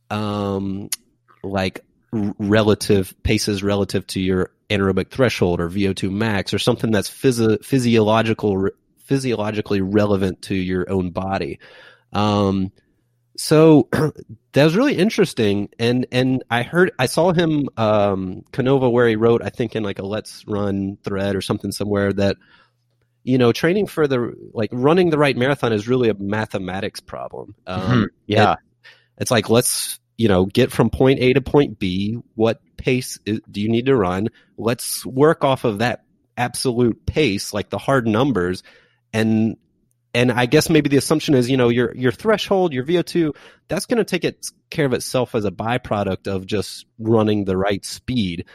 [0.09, 0.89] um
[1.43, 7.57] like relative paces relative to your anaerobic threshold or VO2 max or something that's physio-
[7.59, 8.69] physiological
[9.05, 11.59] physiologically relevant to your own body.
[12.11, 12.71] Um,
[13.37, 13.87] so
[14.53, 19.15] that was really interesting, and and I heard I saw him um, Canova where he
[19.15, 22.35] wrote I think in like a Let's Run thread or something somewhere that
[23.23, 27.55] you know training for the like running the right marathon is really a mathematics problem.
[27.65, 28.03] Um, mm-hmm.
[28.25, 28.59] Yeah, it,
[29.19, 32.17] it's like let's you know, get from point A to point B.
[32.35, 34.29] What pace do you need to run?
[34.57, 36.03] Let's work off of that
[36.35, 38.63] absolute pace, like the hard numbers.
[39.13, 39.57] And,
[40.13, 43.35] and I guess maybe the assumption is, you know, your, your threshold, your VO2,
[43.67, 47.55] that's going to take it, care of itself as a byproduct of just running the
[47.55, 48.45] right speed.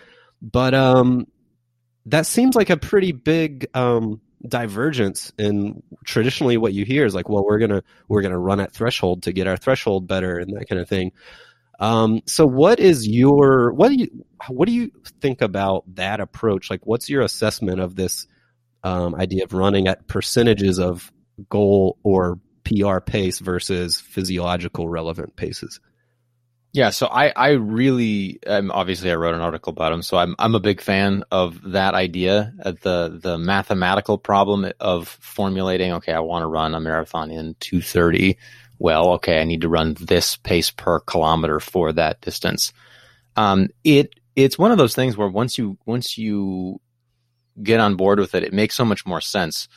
[0.41, 1.29] But, um,
[2.07, 7.29] that seems like a pretty big, um, divergence in traditionally what you hear is like
[7.29, 10.69] well we're gonna we're gonna run at threshold to get our threshold better and that
[10.69, 11.13] kind of thing
[11.83, 16.71] um, so what is your what do you what do you think about that approach?
[16.71, 18.29] Like, what's your assessment of this
[18.85, 21.11] um, idea of running at percentages of
[21.49, 25.81] goal or PR pace versus physiological relevant paces?
[26.73, 30.37] Yeah, so I, I really, um, obviously I wrote an article about them, so I'm,
[30.39, 36.15] I'm a big fan of that idea, uh, the, the mathematical problem of formulating, okay,
[36.15, 38.39] I want to run a marathon in 230
[38.83, 42.73] well, okay, I need to run this pace per kilometer for that distance.
[43.37, 46.81] Um, it it's one of those things where once you once you
[47.63, 49.69] get on board with it, it makes so much more sense.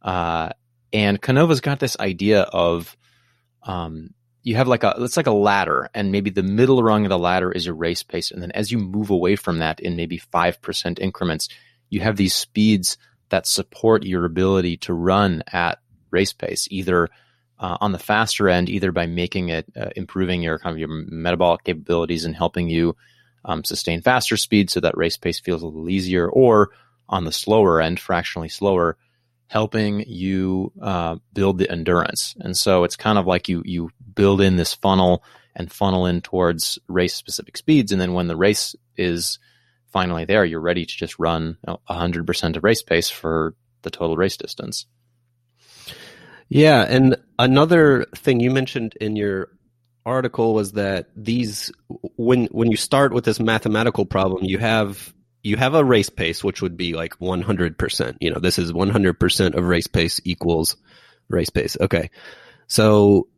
[0.00, 0.50] Uh,
[0.92, 2.96] and Canova's got this idea of
[3.64, 4.10] um,
[4.44, 7.18] you have like a it's like a ladder, and maybe the middle rung of the
[7.18, 10.18] ladder is your race pace, and then as you move away from that in maybe
[10.18, 11.48] five percent increments,
[11.90, 12.98] you have these speeds
[13.30, 15.80] that support your ability to run at
[16.12, 17.08] race pace, either
[17.58, 20.88] uh, on the faster end, either by making it uh, improving your kind of your
[20.88, 22.96] metabolic capabilities and helping you
[23.44, 26.70] um, sustain faster speed so that race pace feels a little easier, or
[27.08, 28.96] on the slower end, fractionally slower,
[29.46, 32.34] helping you uh, build the endurance.
[32.40, 35.22] And so it's kind of like you you build in this funnel
[35.54, 39.38] and funnel in towards race specific speeds, and then when the race is
[39.92, 44.36] finally there, you're ready to just run 100% of race pace for the total race
[44.36, 44.86] distance.
[46.48, 49.50] Yeah, and another thing you mentioned in your
[50.06, 51.72] article was that these
[52.16, 56.42] when when you start with this mathematical problem, you have you have a race pace
[56.42, 58.16] which would be like 100%.
[58.20, 60.76] You know, this is 100% of race pace equals
[61.28, 61.76] race pace.
[61.80, 62.10] Okay.
[62.66, 63.28] So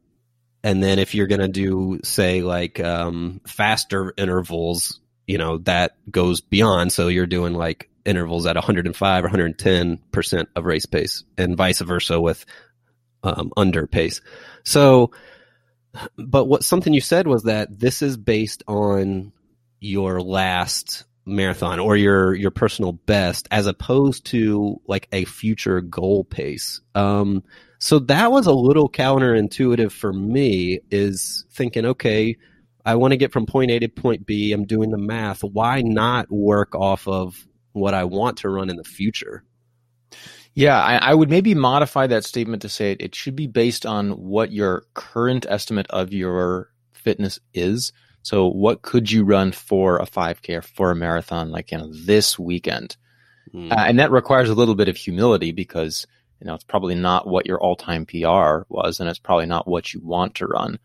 [0.63, 5.97] and then if you're going to do say like um, faster intervals, you know, that
[6.11, 11.57] goes beyond so you're doing like intervals at 105 or 110% of race pace and
[11.57, 12.47] vice versa with
[13.27, 14.21] um, under pace.
[14.65, 15.11] So,
[16.17, 19.33] but what something you said was that this is based on
[19.81, 26.25] your last marathon or your your personal best as opposed to like a future goal
[26.25, 26.81] pace.
[26.95, 27.43] Um,
[27.79, 30.81] so that was a little counterintuitive for me.
[30.91, 32.37] Is thinking, okay,
[32.85, 34.53] I want to get from point A to point B.
[34.53, 35.43] I'm doing the math.
[35.43, 39.43] Why not work off of what I want to run in the future?
[40.57, 43.85] Yeah, I, I, would maybe modify that statement to say it, it should be based
[43.85, 47.93] on what your current estimate of your fitness is.
[48.23, 51.93] So, what could you run for a 5K or for a marathon, like you know,
[51.93, 52.97] this weekend?
[53.55, 53.71] Mm.
[53.71, 56.07] Uh, and that requires a little bit of humility because
[56.41, 59.93] you know it's probably not what your all-time PR was, and it's probably not what
[59.93, 60.79] you want to run.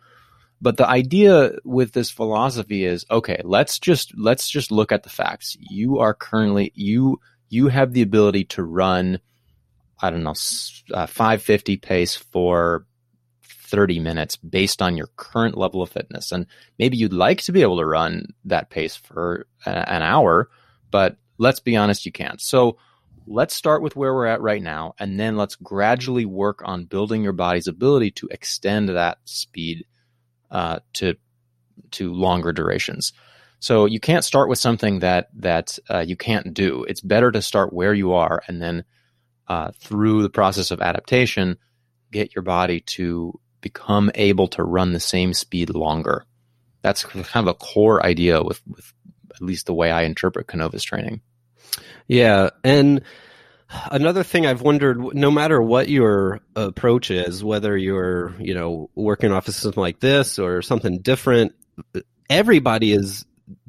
[0.61, 3.39] But the idea with this philosophy is okay.
[3.45, 5.55] Let's just let's just look at the facts.
[5.59, 9.19] You are currently you you have the ability to run
[10.01, 10.33] I don't know,
[10.93, 12.85] uh, 550 pace for
[13.43, 16.31] 30 minutes based on your current level of fitness.
[16.31, 16.45] And
[16.77, 20.49] maybe you'd like to be able to run that pace for an hour,
[20.89, 22.41] but let's be honest, you can't.
[22.41, 22.77] So
[23.27, 27.23] let's start with where we're at right now, and then let's gradually work on building
[27.23, 29.85] your body's ability to extend that speed
[30.49, 31.15] uh, to
[31.91, 33.13] to longer durations.
[33.59, 36.83] So you can't start with something that that uh, you can't do.
[36.83, 38.83] It's better to start where you are and then
[39.51, 41.57] uh, through the process of adaptation,
[42.09, 46.23] get your body to become able to run the same speed longer.
[46.81, 48.93] That's kind of a core idea with, with
[49.35, 51.19] at least the way I interpret Canovas training.
[52.07, 52.51] Yeah.
[52.63, 53.01] And
[53.91, 59.33] another thing I've wondered, no matter what your approach is, whether you're, you know, working
[59.33, 61.55] off a system like this or something different,
[62.29, 63.25] everybody is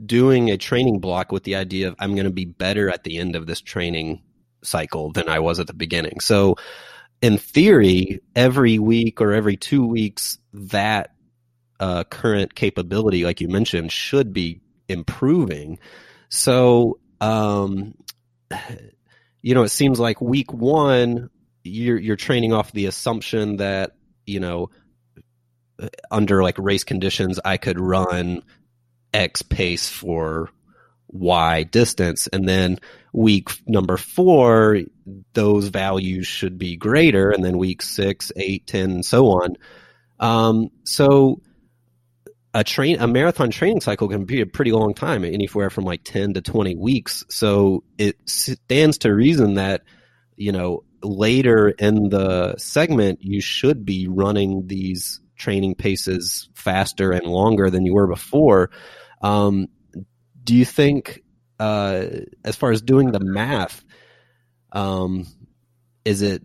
[0.07, 3.19] doing a training block with the idea of I'm going to be better at the
[3.19, 4.23] end of this training
[4.63, 6.21] cycle than I was at the beginning.
[6.21, 6.57] So
[7.21, 11.11] in theory, every week or every two weeks, that
[11.81, 15.79] uh, current capability, like you mentioned, should be improving.
[16.29, 17.95] So, um,
[19.43, 21.31] you know, it seems like week one,
[21.65, 23.93] you're you're training off the assumption that
[24.27, 24.71] you know,
[26.11, 28.43] under like race conditions, I could run
[29.13, 30.51] X pace for
[31.09, 32.79] Y distance, and then
[33.13, 34.81] week number four,
[35.35, 39.57] those values should be greater, and then week six, eight, ten, and so on.
[40.19, 41.41] Um, so
[42.55, 46.05] a train a marathon training cycle can be a pretty long time, anywhere from like
[46.05, 47.25] ten to twenty weeks.
[47.29, 49.83] So it stands to reason that
[50.37, 57.27] you know later in the segment you should be running these training paces faster and
[57.27, 58.71] longer than you were before.
[59.23, 59.69] Um,
[60.45, 61.23] do you think
[61.63, 63.85] uh, as far as doing the math,
[64.73, 65.25] um,
[66.05, 66.43] is it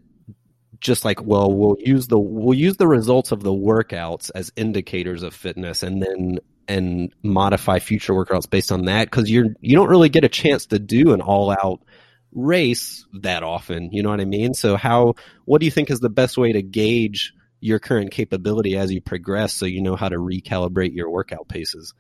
[0.79, 5.23] just like well we'll use the we'll use the results of the workouts as indicators
[5.23, 9.05] of fitness and then and modify future workouts based on that?
[9.05, 11.81] Because you're you don't really get a chance to do an all out
[12.31, 14.53] race that often you know what i mean?
[14.53, 18.77] So how what do you think is the best way to gauge your current capability
[18.77, 21.95] as you progress so you know how to recalibrate your workout paces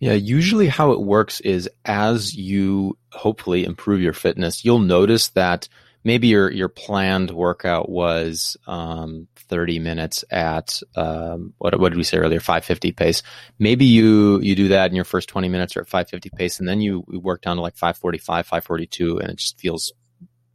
[0.00, 5.68] yeah, usually how it works is as you hopefully improve your fitness, you'll notice that
[6.04, 12.02] maybe your your planned workout was um, 30 minutes at um, what what did we
[12.02, 13.22] say earlier 550 pace.
[13.58, 16.66] Maybe you you do that in your first 20 minutes or at 550 pace, and
[16.66, 19.92] then you, work down to like 545, 542, and it just feels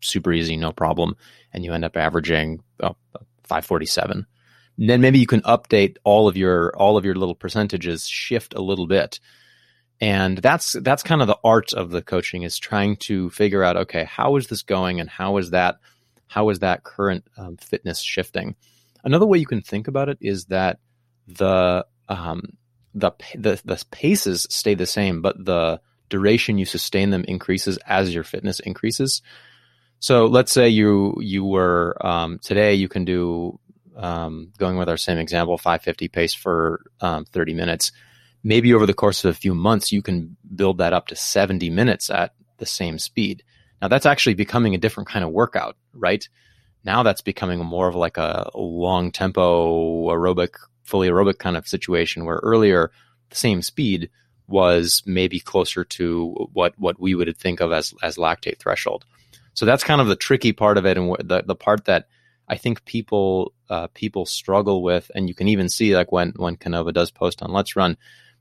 [0.01, 1.15] super easy, no problem,
[1.53, 2.95] and you end up averaging oh,
[3.43, 4.25] 547
[4.77, 8.61] then maybe you can update all of your all of your little percentages shift a
[8.61, 9.19] little bit
[10.01, 13.77] and that's that's kind of the art of the coaching is trying to figure out
[13.77, 15.77] okay how is this going and how is that
[16.27, 18.55] how is that current um, fitness shifting
[19.05, 20.79] Another way you can think about it is that
[21.27, 22.57] the um,
[22.95, 25.79] the, the the paces stay the same, but the
[26.09, 29.21] duration you sustain them increases as your fitness increases.
[29.99, 33.59] So let's say you you were um, today you can do
[33.95, 37.91] um, going with our same example 550 pace for um, 30 minutes.
[38.45, 41.71] Maybe over the course of a few months you can build that up to 70
[41.71, 43.43] minutes at the same speed.
[43.81, 46.29] Now that's actually becoming a different kind of workout, right?
[46.83, 50.51] Now that's becoming more of like a long tempo aerobic,
[50.83, 52.91] fully aerobic kind of situation where earlier
[53.31, 54.11] the same speed
[54.47, 59.05] was maybe closer to what what we would think of as as lactate threshold.
[59.55, 62.07] So that's kind of the tricky part of it, and the the part that
[62.47, 66.57] I think people uh, people struggle with, and you can even see like when when
[66.57, 67.97] Canova does post on Let's Run,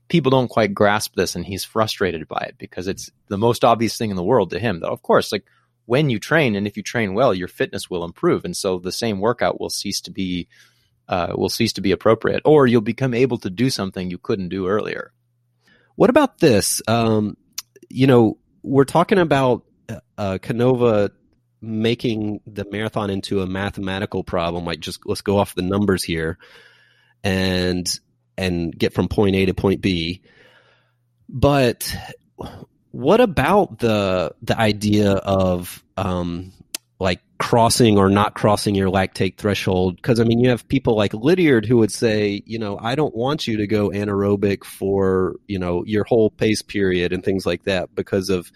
[0.07, 3.97] people don't quite grasp this, and he's frustrated by it because it's the most obvious
[3.97, 4.79] thing in the world to him.
[4.79, 5.45] That of course, like
[5.85, 8.91] when you train, and if you train well, your fitness will improve, and so the
[8.91, 10.47] same workout will cease to be
[11.07, 14.49] uh, will cease to be appropriate, or you'll become able to do something you couldn't
[14.49, 15.11] do earlier.
[15.95, 16.81] What about this?
[16.87, 17.37] Um,
[17.89, 19.63] you know, we're talking about
[20.17, 21.11] uh, Canova
[21.61, 24.65] making the marathon into a mathematical problem.
[24.65, 26.37] Like, just let's go off the numbers here,
[27.23, 27.87] and
[28.37, 30.21] and get from point A to point B.
[31.27, 31.95] But
[32.91, 36.51] what about the the idea of um,
[36.99, 39.97] like crossing or not crossing your lactate threshold.
[39.97, 43.15] Because I mean, you have people like Lydiard who would say, you know, I don't
[43.15, 47.63] want you to go anaerobic for you know your whole pace period and things like
[47.63, 48.51] that because of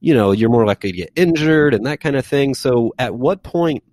[0.00, 2.54] you know you're more likely to get injured and that kind of thing.
[2.54, 3.84] So, at what point,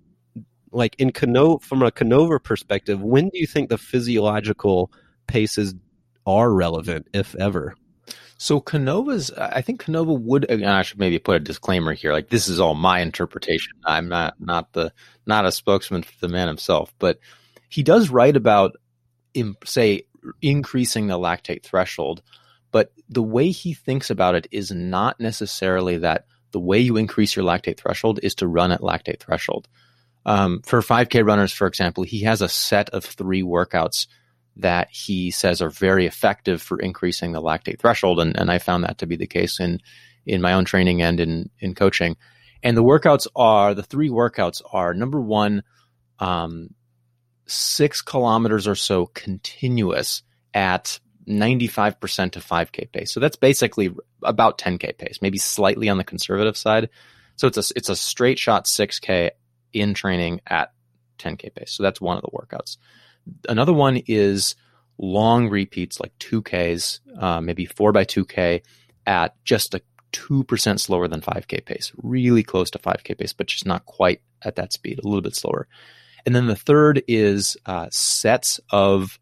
[0.72, 4.92] like in Canova, from a Canova perspective, when do you think the physiological
[5.28, 5.76] paces
[6.26, 7.76] are relevant, if ever?
[8.38, 10.52] So Canova's, I think Canova would.
[10.52, 12.12] I should maybe put a disclaimer here.
[12.12, 13.74] Like this is all my interpretation.
[13.86, 14.92] I'm not not the
[15.26, 17.20] not a spokesman for the man himself, but
[17.70, 18.76] he does write about,
[19.64, 20.04] say,
[20.42, 22.22] increasing the lactate threshold.
[22.72, 27.36] But the way he thinks about it is not necessarily that the way you increase
[27.36, 29.68] your lactate threshold is to run at lactate threshold.
[30.26, 34.08] Um, for 5K runners, for example, he has a set of three workouts
[34.58, 38.20] that he says are very effective for increasing the lactate threshold.
[38.20, 39.80] And, and I found that to be the case in,
[40.26, 42.16] in my own training and in, in coaching.
[42.64, 45.64] And the workouts are the three workouts are number one,
[46.20, 46.70] um,
[47.46, 53.12] six kilometers or so continuous at 95% to 5K pace.
[53.12, 53.94] So that's basically
[54.24, 56.90] about 10K pace, maybe slightly on the conservative side.
[57.36, 59.32] So it's a, it's a straight shot 6K
[59.74, 60.72] in training at
[61.20, 61.72] 10K pace.
[61.72, 62.78] So that's one of the workouts.
[63.48, 64.56] Another one is
[64.98, 68.62] long repeats, like 2Ks, uh, maybe 4 by 2K
[69.06, 69.82] at just a
[70.14, 74.56] 2% slower than 5K pace, really close to 5K pace, but just not quite at
[74.56, 75.68] that speed, a little bit slower.
[76.26, 79.20] And then the third is uh, sets of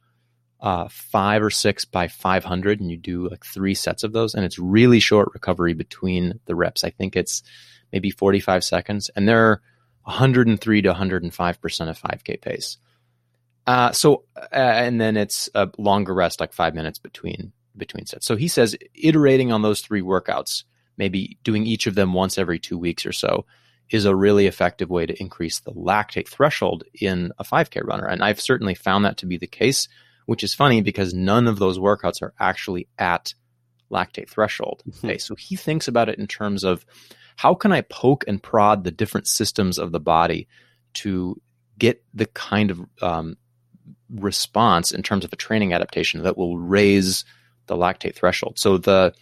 [0.61, 4.45] uh, five or six by 500, and you do like three sets of those, and
[4.45, 6.83] it's really short recovery between the reps.
[6.83, 7.43] I think it's
[7.91, 9.61] maybe 45 seconds, and they're
[10.03, 12.77] 103 to 105% of 5K pace.
[13.65, 18.25] Uh, so, uh, and then it's a longer rest, like five minutes between between sets.
[18.25, 20.63] So he says iterating on those three workouts,
[20.97, 23.45] maybe doing each of them once every two weeks or so,
[23.89, 28.07] is a really effective way to increase the lactate threshold in a 5K runner.
[28.07, 29.87] And I've certainly found that to be the case,
[30.25, 33.33] which is funny because none of those workouts are actually at
[33.91, 34.83] lactate threshold.
[34.87, 35.07] Mm-hmm.
[35.07, 36.85] Okay, so he thinks about it in terms of
[37.35, 40.47] how can I poke and prod the different systems of the body
[40.95, 41.41] to
[41.77, 43.37] get the kind of um,
[44.13, 47.25] response in terms of a training adaptation that will raise
[47.67, 48.59] the lactate threshold.
[48.59, 49.13] So the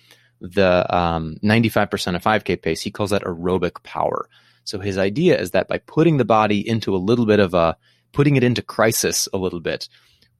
[0.41, 4.27] the um, 95% of 5K pace, he calls that aerobic power.
[4.63, 7.77] So his idea is that by putting the body into a little bit of a
[8.11, 9.87] putting it into crisis a little bit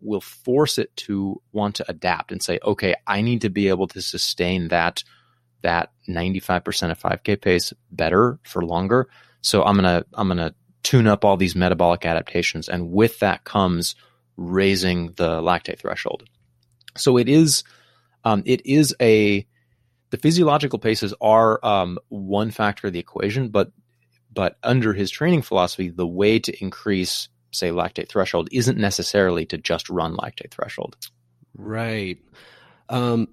[0.01, 3.87] will force it to want to adapt and say, okay, I need to be able
[3.89, 5.03] to sustain that
[5.61, 9.07] that 95% of 5K pace better for longer.
[9.41, 13.95] So I'm gonna I'm gonna tune up all these metabolic adaptations, and with that comes
[14.37, 16.23] raising the lactate threshold.
[16.97, 17.63] So it is,
[18.23, 19.45] um, it is a,
[20.09, 23.71] the physiological paces are um, one factor of the equation, but
[24.33, 29.57] but under his training philosophy, the way to increase, say, lactate threshold isn't necessarily to
[29.57, 30.95] just run lactate threshold.
[31.53, 32.17] Right.
[32.89, 33.27] Um,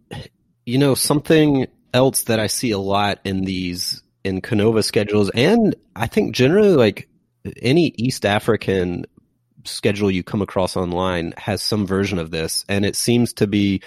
[0.66, 5.74] you know, something else that I see a lot in these in Canova schedules, and
[5.94, 7.08] I think generally like
[7.62, 9.06] any East African
[9.64, 13.82] schedule you come across online has some version of this, and it seems to be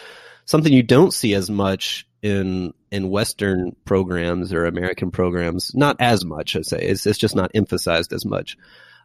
[0.45, 5.74] something you don't see as much in in Western programs or American programs.
[5.74, 6.80] Not as much, I'd say.
[6.82, 8.57] It's it's just not emphasized as much.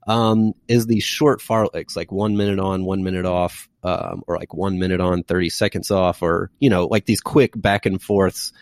[0.06, 4.54] um, is these short fartleks, like one minute on, one minute off, um, or like
[4.54, 8.52] one minute on, 30 seconds off, or, you know, like these quick back and forths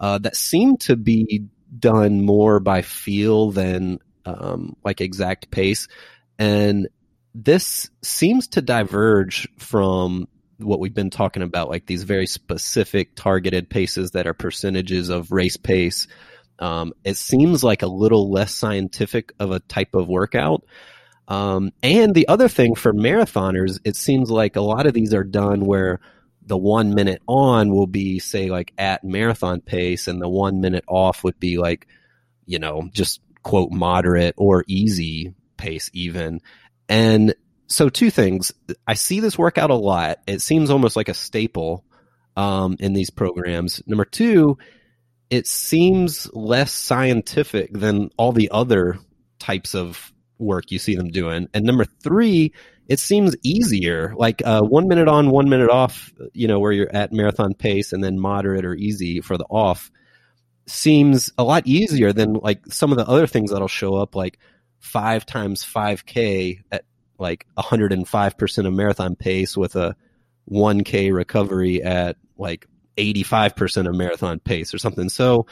[0.00, 1.44] uh, that seem to be
[1.78, 5.86] done more by feel than um, like exact pace.
[6.38, 6.88] And
[7.34, 13.70] this seems to diverge from what we've been talking about, like these very specific targeted
[13.70, 16.08] paces that are percentages of race pace
[16.58, 20.64] um, it seems like a little less scientific of a type of workout.
[21.28, 25.24] Um, and the other thing for marathoners, it seems like a lot of these are
[25.24, 26.00] done where
[26.44, 30.84] the one minute on will be, say, like at marathon pace, and the one minute
[30.88, 31.86] off would be like,
[32.46, 36.40] you know, just quote moderate or easy pace, even.
[36.88, 37.34] And
[37.66, 38.52] so, two things.
[38.86, 40.18] I see this workout a lot.
[40.26, 41.84] It seems almost like a staple
[42.36, 43.82] um, in these programs.
[43.86, 44.58] Number two,
[45.30, 48.98] it seems less scientific than all the other
[49.38, 51.48] types of work you see them doing.
[51.52, 52.54] And number three,
[52.86, 56.94] it seems easier, like uh, one minute on, one minute off, you know, where you're
[56.94, 59.90] at marathon pace and then moderate or easy for the off
[60.66, 64.38] seems a lot easier than like some of the other things that'll show up, like
[64.78, 66.84] five times 5K at
[67.18, 69.96] like 105% of marathon pace with a
[70.50, 72.66] 1K recovery at like
[72.96, 75.08] 85% of marathon pace or something.
[75.08, 75.46] So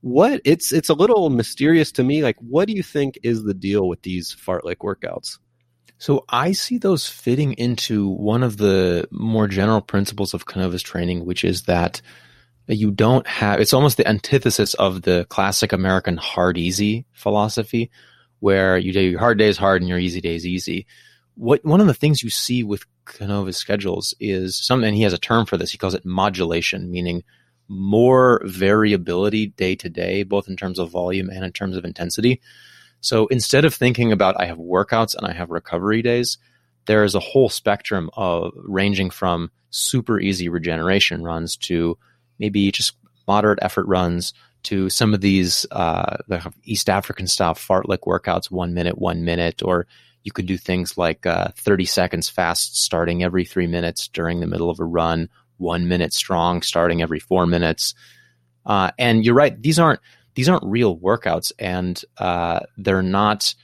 [0.00, 3.54] what it's it's a little mysterious to me like what do you think is the
[3.54, 5.38] deal with these fartlek workouts?
[5.98, 11.24] So I see those fitting into one of the more general principles of Canovas training,
[11.24, 12.00] which is that
[12.68, 17.90] you don't have it's almost the antithesis of the classic American hard easy philosophy
[18.40, 20.86] where you do your hard days hard and your easy days easy.
[21.34, 25.12] What one of the things you see with Canova's schedules is some, and he has
[25.12, 25.70] a term for this.
[25.70, 27.24] He calls it modulation, meaning
[27.68, 32.40] more variability day to day, both in terms of volume and in terms of intensity.
[33.00, 36.38] So instead of thinking about I have workouts and I have recovery days,
[36.86, 41.98] there is a whole spectrum of ranging from super easy regeneration runs to
[42.38, 44.32] maybe just moderate effort runs
[44.68, 46.18] to some of these uh,
[46.62, 49.86] East African style fartlek workouts, one minute, one minute, or
[50.24, 54.46] you could do things like uh, 30 seconds fast starting every three minutes during the
[54.46, 57.94] middle of a run, one minute strong starting every four minutes.
[58.66, 60.00] Uh, and you're right; these aren't
[60.34, 63.54] these aren't real workouts, and uh, they're not.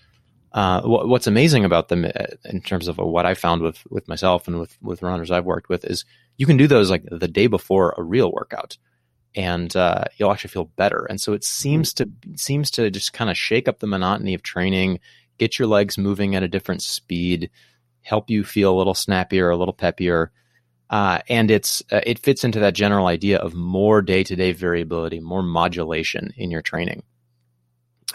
[0.53, 4.49] Uh, what's amazing about them, uh, in terms of what I found with with myself
[4.49, 6.07] and with with runners I've worked with, is
[6.39, 8.79] you can do those like the day before a real workout,
[9.35, 11.07] and uh, you'll actually feel better.
[11.09, 14.43] And so it seems to seems to just kind of shake up the monotony of
[14.43, 15.01] training
[15.39, 17.51] get your legs moving at a different speed,
[18.03, 20.29] help you feel a little snappier, a little peppier.
[20.91, 24.53] Uh, and it's uh, it fits into that general idea of more day to day
[24.53, 27.03] variability, more modulation in your training.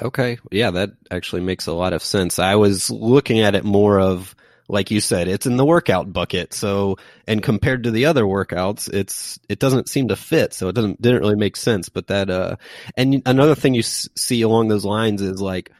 [0.01, 2.39] Okay, yeah, that actually makes a lot of sense.
[2.39, 4.33] I was looking at it more of
[4.69, 6.53] like you said, it's in the workout bucket.
[6.53, 6.97] So,
[7.27, 10.53] and compared to the other workouts, it's it doesn't seem to fit.
[10.53, 11.89] So it doesn't didn't really make sense.
[11.89, 12.55] But that uh,
[12.95, 15.71] and another thing you s- see along those lines is like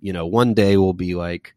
[0.00, 1.54] you know, one day will be like,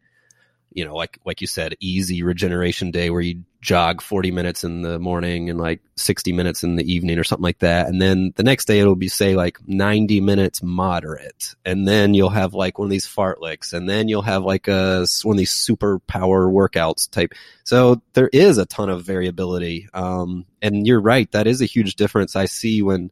[0.74, 4.82] you know, like like you said, easy regeneration day where you jog 40 minutes in
[4.82, 7.88] the morning and like 60 minutes in the evening or something like that.
[7.88, 11.56] And then the next day it'll be say like 90 minutes moderate.
[11.66, 15.06] And then you'll have like one of these fartleks and then you'll have like a
[15.24, 17.34] one of these super power workouts type.
[17.66, 19.90] So there is a ton of variability.
[19.94, 21.30] Um, and you're right.
[21.32, 23.12] That is a huge difference I see when,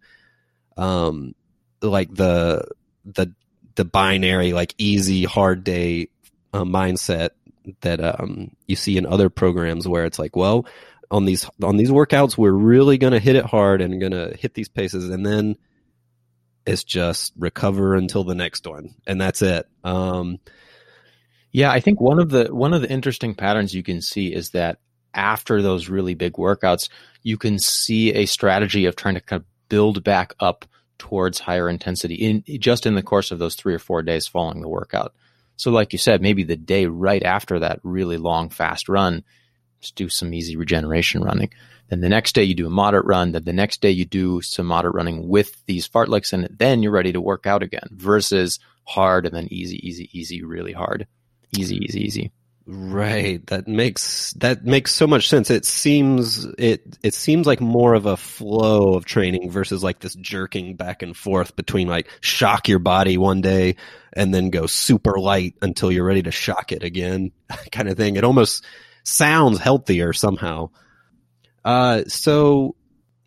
[0.78, 1.36] um,
[1.82, 2.68] like the,
[3.06, 3.34] the
[3.76, 6.10] the binary like easy hard day
[6.52, 7.30] uh, mindset
[7.82, 10.66] that um, you see in other programs where it's like well
[11.10, 14.36] on these on these workouts we're really going to hit it hard and going to
[14.38, 15.56] hit these paces and then
[16.66, 20.38] it's just recover until the next one and that's it um,
[21.52, 24.52] yeah i think one of the one of the interesting patterns you can see is
[24.52, 24.80] that
[25.14, 26.90] after those really big workouts
[27.24, 30.66] you can see a strategy of trying to kind of build back up
[30.98, 34.62] towards higher intensity in just in the course of those three or four days following
[34.62, 35.14] the workout.
[35.58, 39.24] So, like you said, maybe the day right after that really long, fast run,
[39.82, 41.52] just do some easy regeneration running.
[41.90, 43.32] Then the next day you do a moderate run.
[43.32, 46.92] Then the next day you do some moderate running with these fartleks, and then you're
[46.92, 47.88] ready to work out again.
[47.92, 51.08] Versus hard and then easy, easy, easy, really hard,
[51.58, 52.32] easy, easy, easy.
[52.70, 53.46] Right.
[53.48, 55.50] That makes that makes so much sense.
[55.50, 60.16] It seems it it seems like more of a flow of training versus like this
[60.16, 63.78] jerking back and forth between like shock your body one day
[64.12, 67.32] and then go super light until you're ready to shock it again
[67.72, 68.18] kind of thing.
[68.18, 68.66] It almost
[69.04, 70.72] sounds healthier somehow.
[71.64, 72.76] Uh so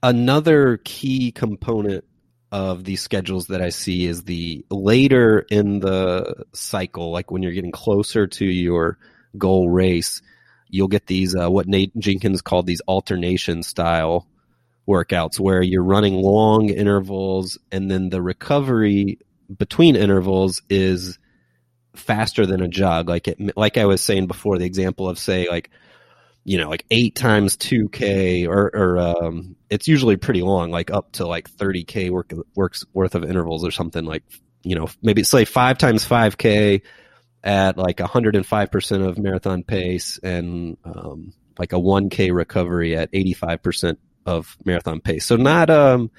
[0.03, 2.05] another key component
[2.53, 7.53] of these schedules that I see is the later in the cycle, like when you're
[7.53, 8.99] getting closer to your
[9.37, 10.23] goal race,
[10.69, 14.27] you'll get these uh, what Nate Jenkins called these alternation style
[14.89, 19.19] workouts where you're running long intervals and then the recovery
[19.57, 21.19] between intervals is
[21.95, 23.09] faster than a jog.
[23.09, 25.71] Like it like I was saying before the example of say like
[26.45, 31.13] you know like 8 times 2k or or um it's usually pretty long like up
[31.13, 34.23] to like 30k work works worth of intervals or something like
[34.63, 36.81] you know maybe say 5 times 5k
[37.43, 44.57] at like 105% of marathon pace and um, like a 1k recovery at 85% of
[44.65, 45.25] marathon pace.
[45.25, 46.11] So not um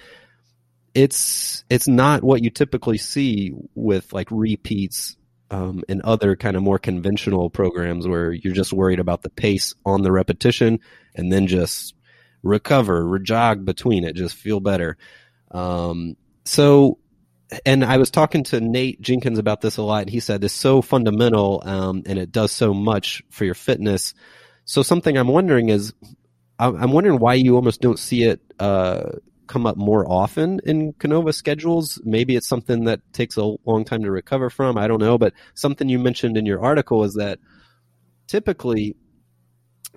[0.94, 5.16] it's it's not what you typically see with like repeats
[5.50, 9.74] um, in other kind of more conventional programs where you're just worried about the pace
[9.86, 10.80] on the repetition
[11.16, 11.94] and then just
[12.42, 14.98] recover, jog between it, just feel better.
[15.52, 16.16] Um,
[16.46, 17.00] so
[17.66, 20.54] and I was talking to Nate Jenkins about this a lot, and he said it's
[20.54, 24.14] so fundamental, um, and it does so much for your fitness.
[24.66, 25.94] So something I'm wondering is,
[26.60, 29.14] I'm wondering why you almost don't see it uh,
[29.48, 32.00] come up more often in Canova schedules.
[32.04, 34.78] Maybe it's something that takes a long time to recover from.
[34.78, 37.40] I don't know, but something you mentioned in your article is that
[38.28, 38.96] typically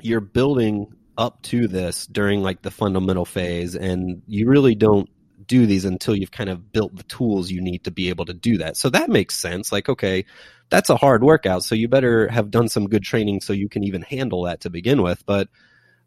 [0.00, 0.86] you're building
[1.16, 5.08] up to this during like the fundamental phase, and you really don't
[5.46, 8.34] do these until you've kind of built the tools you need to be able to
[8.34, 8.76] do that.
[8.76, 9.72] So that makes sense.
[9.72, 10.24] Like, okay,
[10.70, 11.64] that's a hard workout.
[11.64, 14.70] So you better have done some good training so you can even handle that to
[14.70, 15.24] begin with.
[15.26, 15.48] But,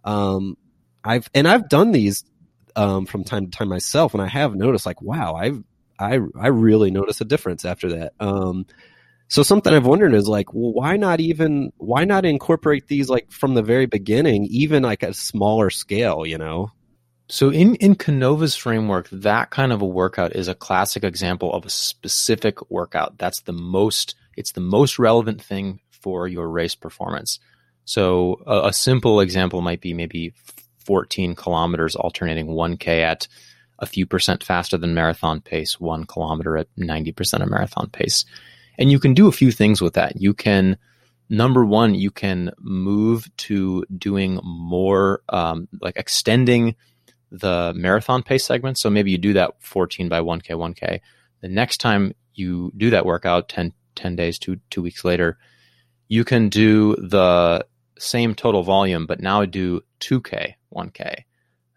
[0.04, 0.58] um,
[1.04, 2.24] I've, and I've done these,
[2.76, 5.64] um, from time to time myself and I have noticed like, wow, I've,
[6.00, 8.14] I, I really notice a difference after that.
[8.20, 8.66] Um,
[9.30, 13.32] so something I've wondered is like, well, why not even, why not incorporate these like
[13.32, 16.72] from the very beginning, even like a smaller scale, you know?
[17.30, 21.66] So in, in Canova's framework, that kind of a workout is a classic example of
[21.66, 23.18] a specific workout.
[23.18, 27.40] That's the most, it's the most relevant thing for your race performance.
[27.84, 30.34] So a, a simple example might be maybe
[30.86, 33.28] 14 kilometers alternating 1K at
[33.80, 38.24] a few percent faster than marathon pace, one kilometer at 90% of marathon pace.
[38.78, 40.22] And you can do a few things with that.
[40.22, 40.78] You can,
[41.30, 46.76] number one, you can move to doing more, um, like extending
[47.32, 48.78] the marathon pace segment.
[48.78, 51.00] So maybe you do that 14 by 1K, 1K.
[51.42, 55.38] The next time you do that workout 10, 10 days, two, two weeks later,
[56.08, 57.66] you can do the
[58.00, 61.24] same total volume, but now do 2K, 1K.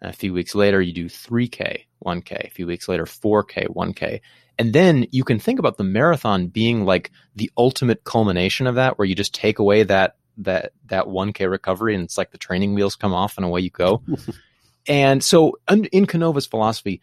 [0.00, 2.46] And a few weeks later, you do 3K, 1K.
[2.46, 4.20] A few weeks later, 4K, 1K.
[4.58, 8.98] And then you can think about the marathon being like the ultimate culmination of that,
[8.98, 12.74] where you just take away that that that 1K recovery and it's like the training
[12.74, 14.02] wheels come off and away you go.
[14.86, 17.00] And so in Canova's philosophy,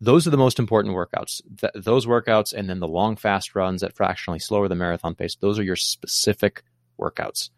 [0.00, 1.40] those are the most important workouts.
[1.60, 5.36] Th- those workouts and then the long fast runs at fractionally slower than marathon pace,
[5.36, 6.64] those are your specific
[6.98, 7.50] workouts.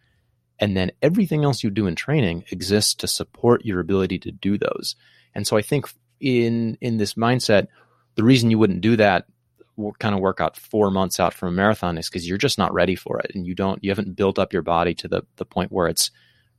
[0.58, 4.58] And then everything else you do in training exists to support your ability to do
[4.58, 4.94] those.
[5.34, 5.86] And so I think
[6.20, 7.68] in in this mindset,
[8.14, 9.26] the reason you wouldn't do that
[9.98, 12.94] kind of workout four months out from a marathon is because you're just not ready
[12.94, 15.72] for it and you don't you haven't built up your body to the the point
[15.72, 16.10] where it's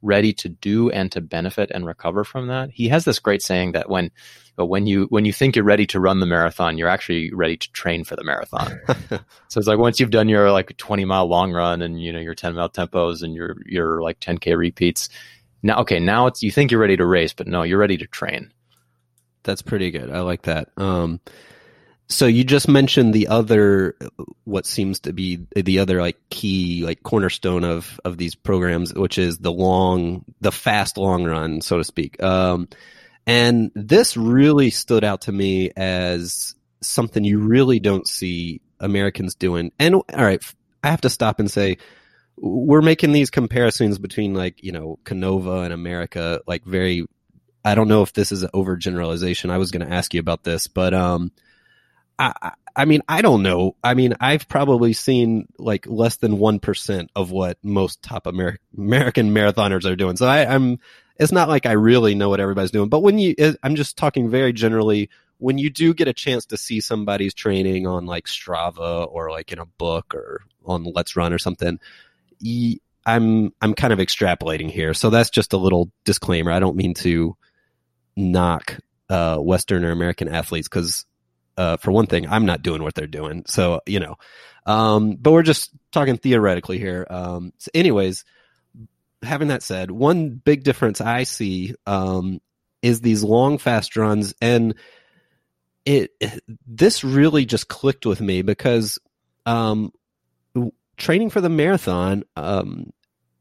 [0.06, 2.70] ready to do and to benefit and recover from that.
[2.70, 4.12] He has this great saying that when
[4.58, 7.72] when you when you think you're ready to run the marathon, you're actually ready to
[7.72, 8.80] train for the marathon.
[9.50, 12.20] so it's like once you've done your like 20 mile long run and you know
[12.20, 15.10] your 10 mile tempos and your your like 10k repeats.
[15.62, 18.08] Now okay, now it's you think you're ready to race, but no, you're ready to
[18.08, 18.52] train.
[19.44, 20.10] That's pretty good.
[20.10, 20.70] I like that.
[20.78, 21.20] Um
[22.08, 23.96] so you just mentioned the other
[24.44, 29.18] what seems to be the other like key like cornerstone of of these programs which
[29.18, 32.22] is the long the fast long run so to speak.
[32.22, 32.68] Um
[33.28, 39.72] and this really stood out to me as something you really don't see americans doing.
[39.80, 40.44] And all right
[40.84, 41.78] i have to stop and say
[42.38, 47.06] we're making these comparisons between like you know canova and america like very
[47.64, 49.50] i don't know if this is an overgeneralization.
[49.50, 51.32] I was going to ask you about this but um
[52.18, 53.76] I, I mean, I don't know.
[53.84, 59.34] I mean, I've probably seen like less than 1% of what most top Amer- American
[59.34, 60.18] marathoners are doing.
[60.18, 60.80] So I, I'm,
[61.18, 64.30] it's not like I really know what everybody's doing, but when you, I'm just talking
[64.30, 69.08] very generally, when you do get a chance to see somebody's training on like Strava
[69.10, 71.80] or like in a book or on Let's Run or something,
[73.06, 74.94] I'm, I'm kind of extrapolating here.
[74.94, 76.52] So that's just a little disclaimer.
[76.52, 77.38] I don't mean to
[78.18, 78.78] knock,
[79.10, 81.06] uh, Western or American athletes because
[81.58, 83.44] uh, for one thing, I'm not doing what they're doing.
[83.48, 84.16] So, you know,
[84.66, 87.06] um, but we're just talking theoretically here.
[87.10, 88.26] Um, so anyways,
[89.22, 92.42] having that said, one big difference I see, um,
[92.82, 94.76] is these long fast runs and
[95.86, 96.12] it,
[96.68, 99.00] this really just clicked with me because
[99.46, 99.92] um,
[100.98, 102.92] training for the marathon um,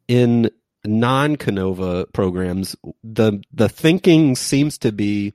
[0.08, 0.50] in
[0.84, 5.34] non Canova programs, the the thinking seems to be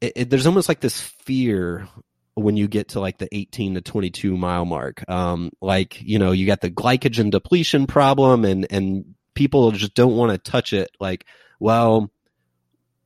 [0.00, 1.86] it, it, there's almost like this fear
[2.34, 5.08] when you get to like the 18 to 22 mile mark.
[5.08, 10.16] Um, like you know, you got the glycogen depletion problem, and and people just don't
[10.16, 10.90] want to touch it.
[10.98, 11.24] Like,
[11.60, 12.10] well,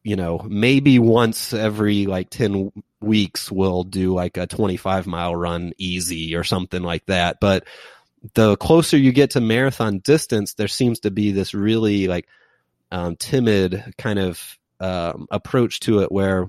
[0.02, 5.74] you know, maybe once every like 10 weeks we'll do like a 25 mile run
[5.76, 7.36] easy or something like that.
[7.40, 7.66] But
[8.32, 12.26] the closer you get to marathon distance, there seems to be this really like
[12.90, 16.48] um, timid kind of um, approach to it where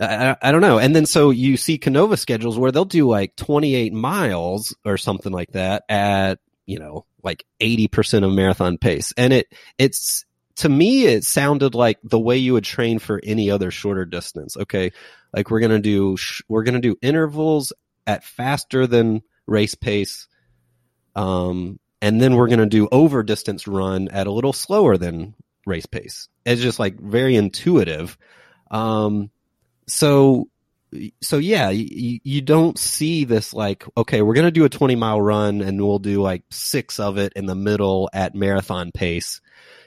[0.00, 0.78] I, I, don't know.
[0.78, 5.32] And then so you see Canova schedules where they'll do like 28 miles or something
[5.32, 9.12] like that at, you know, like 80% of marathon pace.
[9.16, 10.24] And it, it's,
[10.56, 14.56] to me, it sounded like the way you would train for any other shorter distance.
[14.56, 14.92] Okay.
[15.32, 16.16] Like we're going to do,
[16.48, 17.72] we're going to do intervals
[18.06, 20.28] at faster than race pace
[21.18, 25.34] um, and then we're going to do over distance run at a little slower than
[25.66, 26.28] race pace.
[26.46, 28.16] It's just like very intuitive.
[28.70, 29.30] Um,
[29.88, 30.48] so,
[31.20, 34.96] so yeah, you, you don't see this like, okay, we're going to do a 20
[34.96, 39.40] mile run and we'll do like six of it in the middle at marathon pace.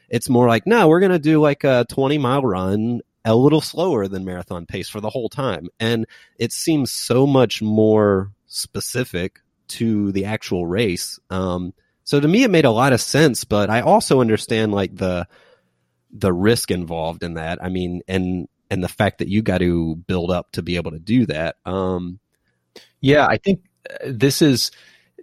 [0.09, 3.61] It's more like, no, we're going to do like a 20 mile run a little
[3.61, 5.69] slower than marathon pace for the whole time.
[5.79, 6.05] And
[6.37, 9.39] it seems so much more specific
[9.69, 11.19] to the actual race.
[11.29, 11.73] Um,
[12.03, 15.27] so to me, it made a lot of sense, but I also understand like the
[16.13, 17.63] the risk involved in that.
[17.63, 20.91] I mean, and and the fact that you got to build up to be able
[20.91, 21.57] to do that.
[21.65, 22.19] Um,
[23.01, 24.71] yeah, I think uh, this is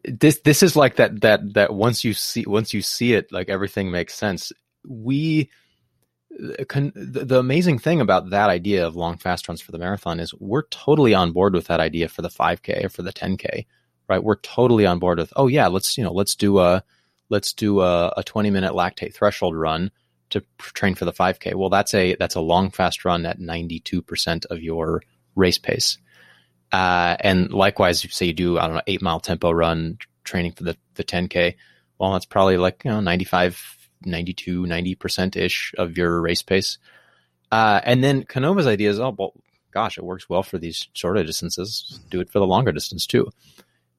[0.05, 3.49] this this is like that that that once you see once you see it, like
[3.49, 4.53] everything makes sense.
[4.87, 5.51] We
[6.31, 10.33] the, the amazing thing about that idea of long fast runs for the marathon is
[10.35, 13.65] we're totally on board with that idea for the 5k or for the 10k
[14.09, 14.23] right?
[14.25, 16.83] We're totally on board with, oh yeah, let's, you know, let's do a,
[17.29, 19.91] let's do a, a 20 minute lactate threshold run
[20.31, 21.55] to train for the 5k.
[21.55, 25.03] Well, that's a, that's a long fast run at 92% of your
[25.35, 25.99] race pace.
[26.73, 30.65] Uh, and likewise, say you do, I don't know, eight mile tempo run training for
[30.65, 31.55] the, the 10k.
[31.99, 36.79] Well, that's probably like, you know, 95, 92, 90% ish of your race pace.
[37.51, 39.33] Uh, and then Canova's idea is, oh, well,
[39.73, 42.01] gosh, it works well for these shorter distances.
[42.11, 43.31] Do it for the longer distance too.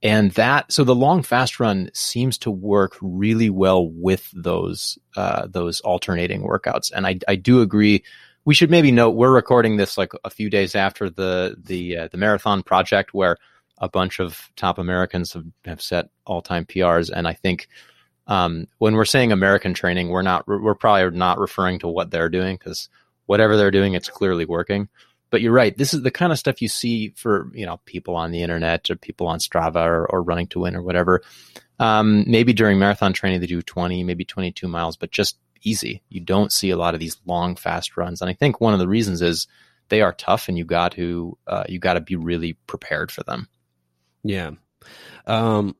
[0.01, 5.47] And that, so the long fast run seems to work really well with those, uh,
[5.47, 6.91] those alternating workouts.
[6.93, 8.03] And I, I do agree.
[8.45, 12.07] We should maybe note we're recording this like a few days after the, the, uh,
[12.09, 13.35] the marathon project where
[13.79, 17.09] a bunch of top Americans have, have set all time PRs.
[17.13, 17.67] And I think,
[18.27, 22.29] um, when we're saying American training, we're not, we're probably not referring to what they're
[22.29, 22.87] doing because
[23.25, 24.87] whatever they're doing, it's clearly working
[25.29, 25.77] but you're right.
[25.77, 28.89] This is the kind of stuff you see for you know people on the internet
[28.89, 31.21] or people on Strava or, or Running to Win or whatever.
[31.79, 36.01] Um, maybe during marathon training they do 20, maybe 22 miles, but just easy.
[36.09, 38.79] You don't see a lot of these long, fast runs, and I think one of
[38.79, 39.47] the reasons is
[39.89, 43.23] they are tough, and you got to uh, you got to be really prepared for
[43.23, 43.47] them.
[44.23, 44.51] Yeah.
[45.25, 45.75] Um,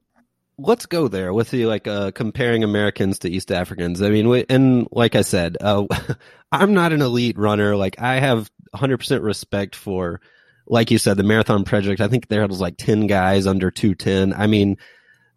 [0.58, 4.02] let's go there with the like uh, comparing Americans to East Africans.
[4.02, 5.86] I mean, and like I said, uh,
[6.52, 7.76] I'm not an elite runner.
[7.76, 10.22] Like I have 100% respect for,
[10.68, 12.02] like you said, the Marathon Project.
[12.02, 14.34] I think there was like 10 guys under 210.
[14.34, 14.78] I mean,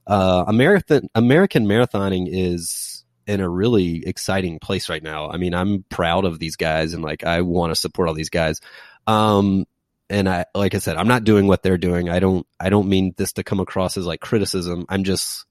[0.07, 5.31] uh, American American marathoning is in a really exciting place right now.
[5.31, 8.31] I mean, I'm proud of these guys and like I want to support all these
[8.31, 8.61] guys.
[9.07, 9.65] Um,
[10.11, 12.11] and I, like I said, I'm not doing what they're doing.
[12.11, 14.85] I don't, I don't mean this to come across as like criticism.
[14.89, 15.47] I'm just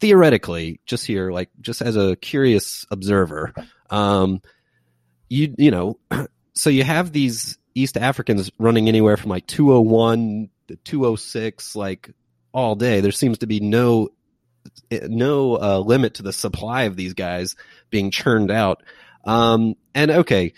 [0.00, 3.52] theoretically just here, like just as a curious observer.
[3.90, 4.40] Um,
[5.28, 5.98] you, you know,
[6.54, 12.10] so you have these East Africans running anywhere from like 201 to 206, like
[12.52, 13.00] all day.
[13.00, 14.10] There seems to be no,
[14.90, 17.56] no uh, limit to the supply of these guys
[17.90, 18.82] being churned out.
[19.24, 20.52] Um, and okay,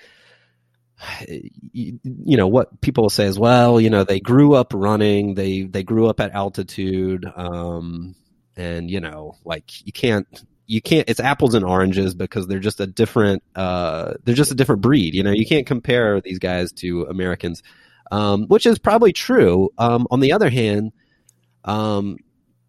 [1.72, 5.34] you, you, know what people will say is, well you know they grew up running
[5.34, 8.14] they they grew up at altitude um
[8.56, 12.80] and you know like you can't you can't it's apples and oranges because they're just
[12.80, 16.72] a different uh they're just a different breed you know you can't compare these guys
[16.72, 17.62] to americans
[18.10, 20.92] um which is probably true um on the other hand
[21.64, 22.16] um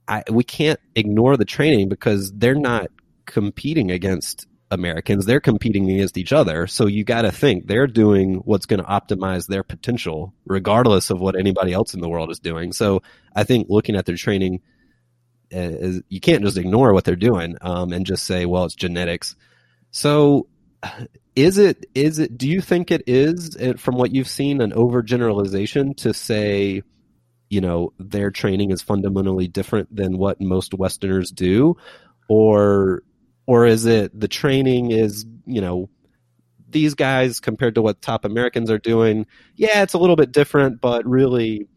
[0.07, 2.87] I, we can't ignore the training because they're not
[3.25, 6.67] competing against Americans, they're competing against each other.
[6.67, 11.19] So you got to think they're doing what's going to optimize their potential, regardless of
[11.19, 12.73] what anybody else in the world is doing.
[12.73, 13.01] So
[13.35, 14.61] I think looking at their training,
[15.51, 19.35] is, you can't just ignore what they're doing um, and just say, well, it's genetics.
[19.91, 20.47] So
[21.35, 25.95] is it is it do you think it is from what you've seen an overgeneralization
[25.95, 26.81] to say
[27.49, 31.75] you know their training is fundamentally different than what most westerners do
[32.27, 33.03] or
[33.45, 35.89] or is it the training is you know
[36.69, 39.25] these guys compared to what top americans are doing
[39.55, 41.67] yeah it's a little bit different but really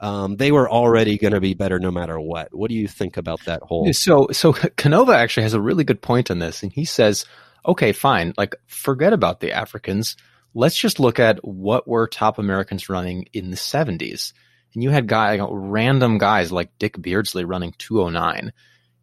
[0.00, 3.16] um, they were already going to be better no matter what what do you think
[3.16, 6.72] about that whole so so canova actually has a really good point on this and
[6.72, 7.24] he says
[7.66, 10.16] okay fine like forget about the africans
[10.52, 14.32] let's just look at what were top americans running in the 70s
[14.74, 18.52] and you had guy, random guys like Dick Beardsley running 209.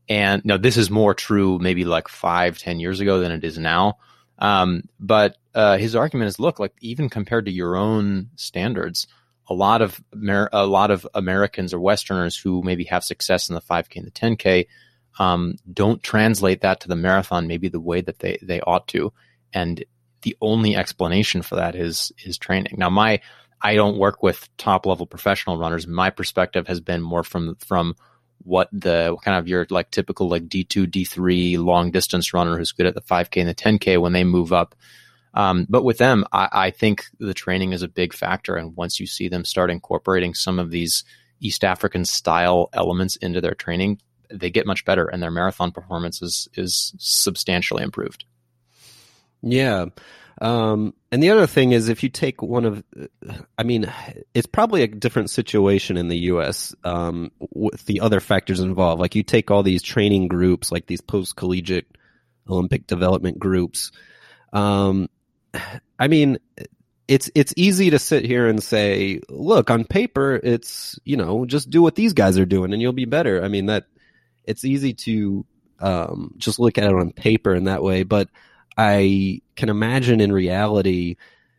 [0.09, 3.57] And now this is more true maybe like five, ten years ago than it is
[3.57, 3.97] now.
[4.37, 9.07] Um, but uh, his argument is, look, like even compared to your own standards,
[9.51, 13.55] a lot of Amer- a lot of Americans or Westerners who maybe have success in
[13.55, 14.67] the 5K and the 10K
[15.19, 19.11] um, don't translate that to the marathon maybe the way that they they ought to.
[19.53, 19.83] And
[20.21, 22.75] the only explanation for that is is training.
[22.77, 23.19] Now, my
[23.61, 25.85] I don't work with top level professional runners.
[25.85, 27.95] My perspective has been more from from
[28.43, 32.87] what the kind of your like typical like D2, D3 long distance runner who's good
[32.87, 34.75] at the 5K and the 10K when they move up.
[35.33, 38.55] Um, but with them, I, I, think the training is a big factor.
[38.55, 41.05] And once you see them start incorporating some of these
[41.39, 46.21] East African style elements into their training, they get much better and their marathon performance
[46.21, 48.25] is, is substantially improved.
[49.41, 49.85] Yeah.
[50.41, 52.83] Um, and the other thing is, if you take one of,
[53.57, 53.91] I mean,
[54.33, 56.73] it's probably a different situation in the U.S.
[56.83, 58.99] Um, with the other factors involved.
[58.99, 61.87] Like you take all these training groups, like these post collegiate
[62.49, 63.91] Olympic development groups.
[64.53, 65.09] Um,
[65.99, 66.37] I mean,
[67.07, 71.69] it's it's easy to sit here and say, look, on paper, it's you know, just
[71.69, 73.43] do what these guys are doing, and you'll be better.
[73.43, 73.85] I mean, that
[74.45, 75.45] it's easy to
[75.79, 78.29] um, just look at it on paper in that way, but
[78.77, 81.17] I can imagine in reality,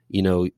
[0.08, 0.48] you know,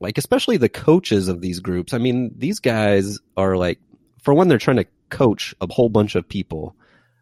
[0.00, 1.92] like especially the coaches of these groups.
[1.92, 3.78] I mean, these guys are like,
[4.22, 6.74] for one, they're trying to coach a whole bunch of people.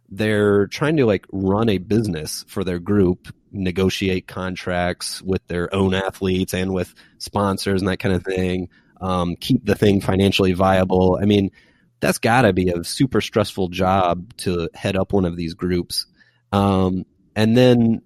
[0.08, 5.94] They're trying to like run a business for their group, negotiate contracts with their own
[5.94, 8.68] athletes and with sponsors and that kind of thing.
[9.00, 11.18] Um, keep the thing financially viable.
[11.20, 11.50] I mean,
[12.00, 16.06] that's got to be a super stressful job to head up one of these groups.
[16.52, 17.04] Um,
[17.34, 18.02] and then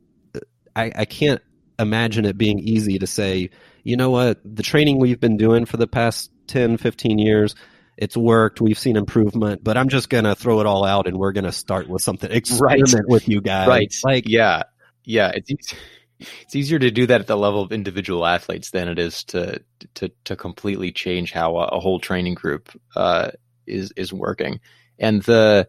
[0.74, 1.42] I, I can't
[1.78, 3.50] imagine it being easy to say,
[3.82, 7.54] you know what, the training we've been doing for the past 10, 15 years,
[8.00, 8.60] it's worked.
[8.60, 11.44] We've seen improvement, but I'm just going to throw it all out and we're going
[11.44, 13.06] to start with something, experiment right.
[13.06, 13.68] with you guys.
[13.68, 13.94] Right.
[14.02, 14.62] Like, yeah.
[15.04, 15.32] Yeah.
[15.34, 15.74] It's,
[16.18, 19.62] it's easier to do that at the level of individual athletes than it is to,
[19.96, 23.32] to, to completely change how a, a whole training group, uh,
[23.66, 24.60] is, is working.
[24.98, 25.68] And the,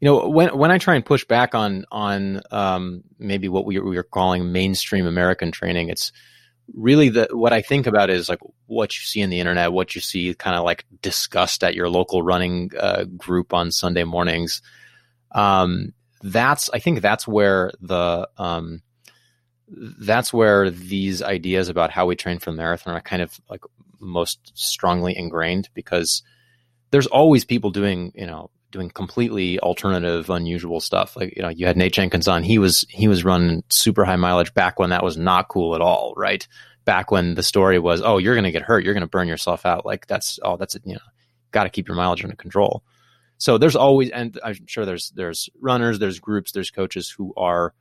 [0.00, 3.78] you know when when I try and push back on on um, maybe what we,
[3.78, 6.10] we are calling mainstream American training, it's
[6.74, 9.94] really the what I think about is like what you see in the internet, what
[9.94, 14.62] you see kind of like discussed at your local running uh, group on Sunday mornings.
[15.32, 15.92] Um,
[16.22, 18.82] that's I think that's where the um,
[19.68, 23.62] that's where these ideas about how we train for the marathon are kind of like
[23.98, 26.22] most strongly ingrained because
[26.90, 31.16] there's always people doing you know doing completely alternative, unusual stuff.
[31.16, 32.42] Like you know, you had Nate Jenkins on.
[32.42, 35.80] He was he was running super high mileage back when that was not cool at
[35.80, 36.46] all, right?
[36.84, 39.28] Back when the story was, oh, you're going to get hurt, you're going to burn
[39.28, 39.86] yourself out.
[39.86, 41.00] Like that's oh, that's you know,
[41.52, 42.82] got to keep your mileage under control.
[43.38, 47.74] So there's always, and I'm sure there's there's runners, there's groups, there's coaches who are,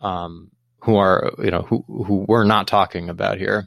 [0.00, 3.66] um, who are you know who who we're not talking about here.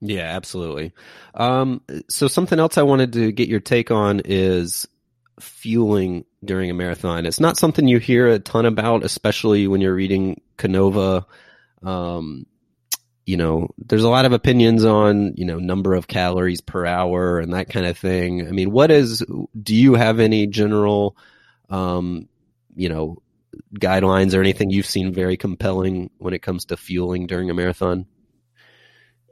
[0.00, 0.92] Yeah, absolutely.
[1.34, 4.86] Um, so something else I wanted to get your take on is
[5.40, 7.26] fueling during a marathon.
[7.26, 11.26] It's not something you hear a ton about, especially when you're reading Canova.
[11.82, 12.46] Um,
[13.26, 17.38] you know, there's a lot of opinions on, you know, number of calories per hour
[17.38, 18.46] and that kind of thing.
[18.46, 19.24] I mean, what is,
[19.60, 21.16] do you have any general,
[21.70, 22.28] um,
[22.76, 23.22] you know,
[23.74, 28.06] guidelines or anything you've seen very compelling when it comes to fueling during a marathon?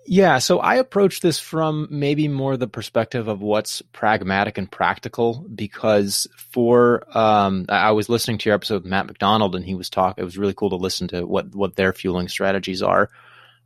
[0.05, 5.47] Yeah, so I approach this from maybe more the perspective of what's pragmatic and practical
[5.55, 9.89] because for um, I was listening to your episode with Matt McDonald and he was
[9.89, 13.11] talking it was really cool to listen to what what their fueling strategies are.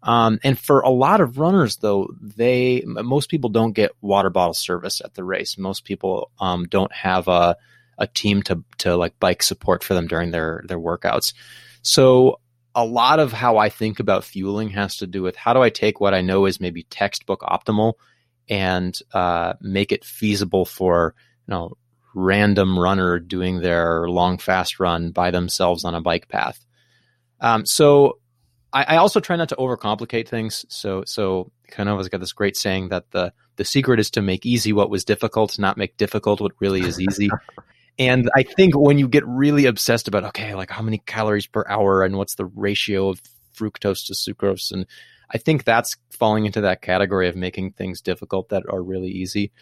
[0.02, 4.54] Um, and for a lot of runners though, they most people don't get water bottle
[4.54, 5.56] service at the race.
[5.56, 7.56] Most people um, don't have a
[7.98, 11.32] a team to to like bike support for them during their their workouts.
[11.80, 12.40] So
[12.76, 15.70] a lot of how I think about fueling has to do with how do I
[15.70, 17.94] take what I know is maybe textbook optimal
[18.50, 21.14] and uh, make it feasible for
[21.48, 21.72] you know
[22.14, 26.64] random runner doing their long fast run by themselves on a bike path.
[27.40, 28.18] Um, so
[28.72, 30.64] I, I, also try not to overcomplicate things.
[30.68, 34.74] So so Canova's got this great saying that the the secret is to make easy
[34.74, 37.30] what was difficult, not make difficult what really is easy.
[37.98, 41.64] and I think when you get really obsessed about okay, like how many calories per
[41.68, 43.22] hour and what's the ratio of
[43.54, 44.86] fructose to sucrose and
[45.30, 49.52] I think that's falling into that category of making things difficult that are really easy.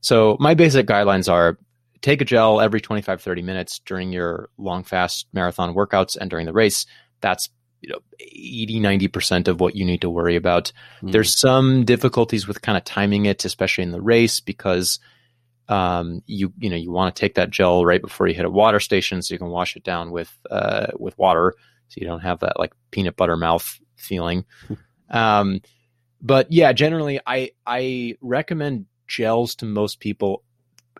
[0.00, 1.58] So my basic guidelines are
[2.02, 6.46] take a gel every 25 30 minutes during your long fast marathon workouts and during
[6.46, 6.86] the race
[7.20, 7.48] that's
[7.80, 11.10] you know 80 90% of what you need to worry about mm.
[11.10, 15.00] there's some difficulties with kind of timing it especially in the race because
[15.68, 18.50] um, you you know you want to take that gel right before you hit a
[18.50, 21.54] water station so you can wash it down with uh, with water
[21.88, 24.44] so you don't have that like peanut butter mouth feeling.
[25.08, 25.60] Um,
[26.20, 30.42] but yeah generally i i recommend gels to most people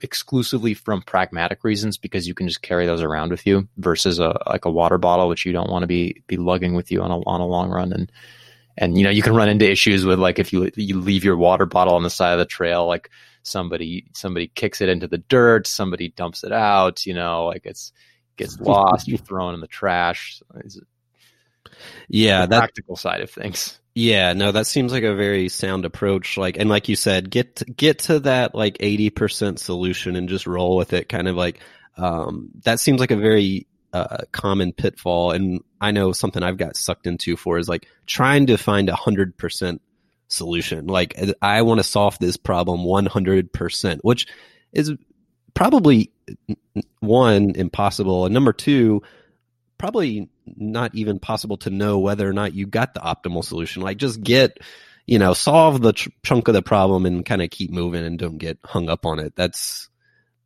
[0.03, 4.39] exclusively from pragmatic reasons because you can just carry those around with you versus a
[4.47, 7.11] like a water bottle which you don't want to be be lugging with you on
[7.11, 7.93] a on a long run.
[7.93, 8.13] And
[8.77, 11.37] and you know you can run into issues with like if you you leave your
[11.37, 13.11] water bottle on the side of the trail like
[13.47, 17.93] somebody somebody kicks it into the dirt somebody dumps it out you know like it's
[18.37, 20.43] gets lost you're thrown in the trash
[22.09, 26.37] yeah the practical side of things yeah, no, that seems like a very sound approach.
[26.37, 30.47] Like, and like you said, get get to that like eighty percent solution and just
[30.47, 31.09] roll with it.
[31.09, 31.61] Kind of like
[31.97, 35.31] um, that seems like a very uh, common pitfall.
[35.31, 38.95] And I know something I've got sucked into for is like trying to find a
[38.95, 39.81] hundred percent
[40.29, 40.87] solution.
[40.87, 44.27] Like, uh, I want to solve this problem one hundred percent, which
[44.73, 44.93] is
[45.55, 46.13] probably
[47.01, 49.03] one impossible, and number two
[49.79, 53.83] probably not even possible to know whether or not you got the optimal solution.
[53.83, 54.59] Like just get,
[55.07, 58.19] you know, solve the ch- chunk of the problem and kind of keep moving and
[58.19, 59.35] don't get hung up on it.
[59.37, 59.89] That's,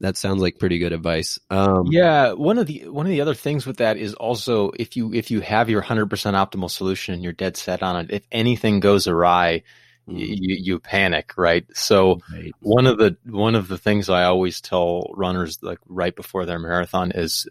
[0.00, 1.38] that sounds like pretty good advice.
[1.50, 4.96] Um, yeah, one of the one of the other things with that is also if
[4.96, 8.10] you if you have your hundred percent optimal solution and you're dead set on it,
[8.10, 9.62] if anything goes awry,
[10.08, 10.18] mm.
[10.18, 11.66] you, you panic, right?
[11.74, 12.52] So right.
[12.60, 16.58] one of the one of the things I always tell runners like right before their
[16.58, 17.46] marathon is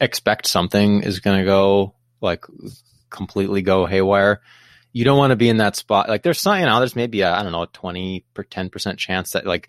[0.00, 2.46] expect something is going to go like
[3.10, 4.40] completely go haywire.
[4.92, 6.08] You don't want to be in that spot.
[6.08, 9.32] Like there's some, you know, there's maybe I don't know, a 20 or 10% chance
[9.32, 9.68] that like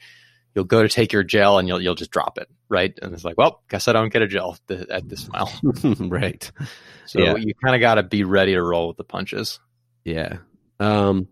[0.53, 2.49] you'll go to take your gel and you'll, you'll just drop it.
[2.69, 2.97] Right.
[3.01, 5.51] And it's like, well, guess I don't get a gel th- at this mile.
[5.99, 6.51] right.
[7.05, 7.35] So yeah.
[7.35, 9.59] you kind of got to be ready to roll with the punches.
[10.03, 10.37] Yeah.
[10.79, 11.27] Um,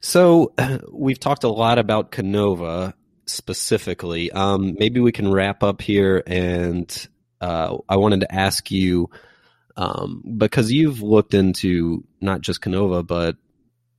[0.00, 0.52] so
[0.92, 2.94] we've talked a lot about Canova
[3.26, 4.30] specifically.
[4.30, 7.08] Um, maybe we can wrap up here and
[7.40, 9.10] uh, I wanted to ask you
[9.76, 13.36] um, because you've looked into not just Canova, but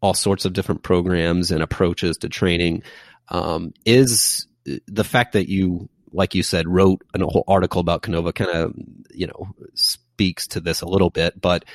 [0.02, 2.84] all sorts of different programs and approaches to training.
[3.30, 4.48] Um, is
[4.88, 8.74] the fact that you, like you said, wrote an whole article about Canova kind of,
[9.14, 11.66] you know, speaks to this a little bit, but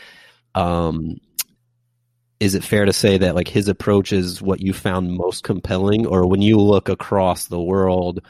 [0.54, 1.18] um,
[2.40, 6.06] is it fair to say that like his approach is what you found most compelling,
[6.06, 8.20] or when you look across the world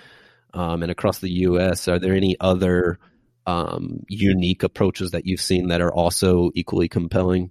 [0.53, 2.99] um, and across the U.S., are there any other
[3.47, 7.51] um, unique approaches that you've seen that are also equally compelling?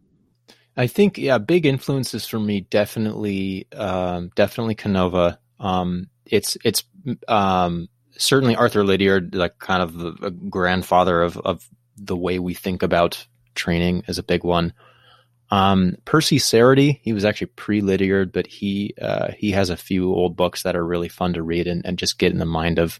[0.76, 5.40] I think yeah, big influences for me definitely um, definitely Canova.
[5.60, 6.84] Um, it's it's
[7.28, 12.54] um, certainly Arthur Lydiard, like kind of the, the, grandfather of of the way we
[12.54, 13.26] think about
[13.56, 14.74] training, is a big one.
[15.52, 20.14] Um, Percy Cerutty, he was actually pre Lydiard, but he uh, he has a few
[20.14, 22.80] old books that are really fun to read and, and just get in the mind
[22.80, 23.00] of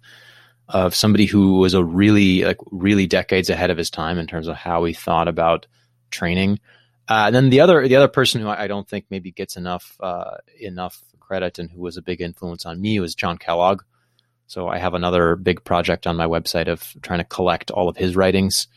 [0.70, 4.48] of somebody who was a really like really decades ahead of his time in terms
[4.48, 5.68] of how he thought about
[6.10, 6.60] training.
[7.08, 9.98] Uh, and then the other the other person who I, don't think maybe gets enough
[10.00, 13.82] uh, enough credit and who was a big influence on me was John Kellogg.
[14.48, 17.98] So I have another big project on my website of trying to collect all of
[17.98, 18.68] his writings.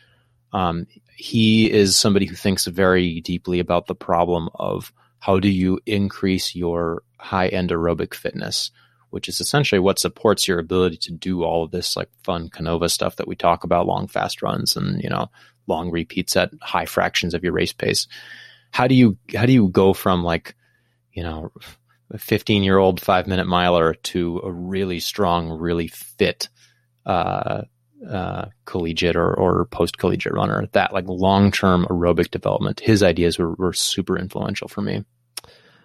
[0.53, 0.87] Um,
[1.17, 6.55] he is somebody who thinks very deeply about the problem of how do you increase
[6.55, 8.71] your high end aerobic fitness
[9.11, 12.89] which is essentially what supports your ability to do all of this like fun Canova
[12.89, 15.31] stuff that we talk about, long fast runs and you know
[15.67, 18.07] long repeats at high fractions of your race pace.
[18.73, 20.55] How do you how do you go from like
[21.13, 21.51] you know
[22.11, 26.49] a 15 year old five minute miler to a really strong, really fit
[27.05, 27.63] uh,
[28.09, 30.67] uh, collegiate or, or post collegiate runner?
[30.73, 32.81] That like long term aerobic development.
[32.81, 35.05] His ideas were, were super influential for me.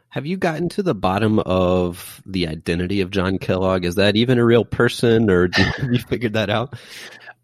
[0.10, 3.86] Have you gotten to the bottom of the identity of John Kellogg?
[3.86, 6.74] Is that even a real person, or have you figured that out?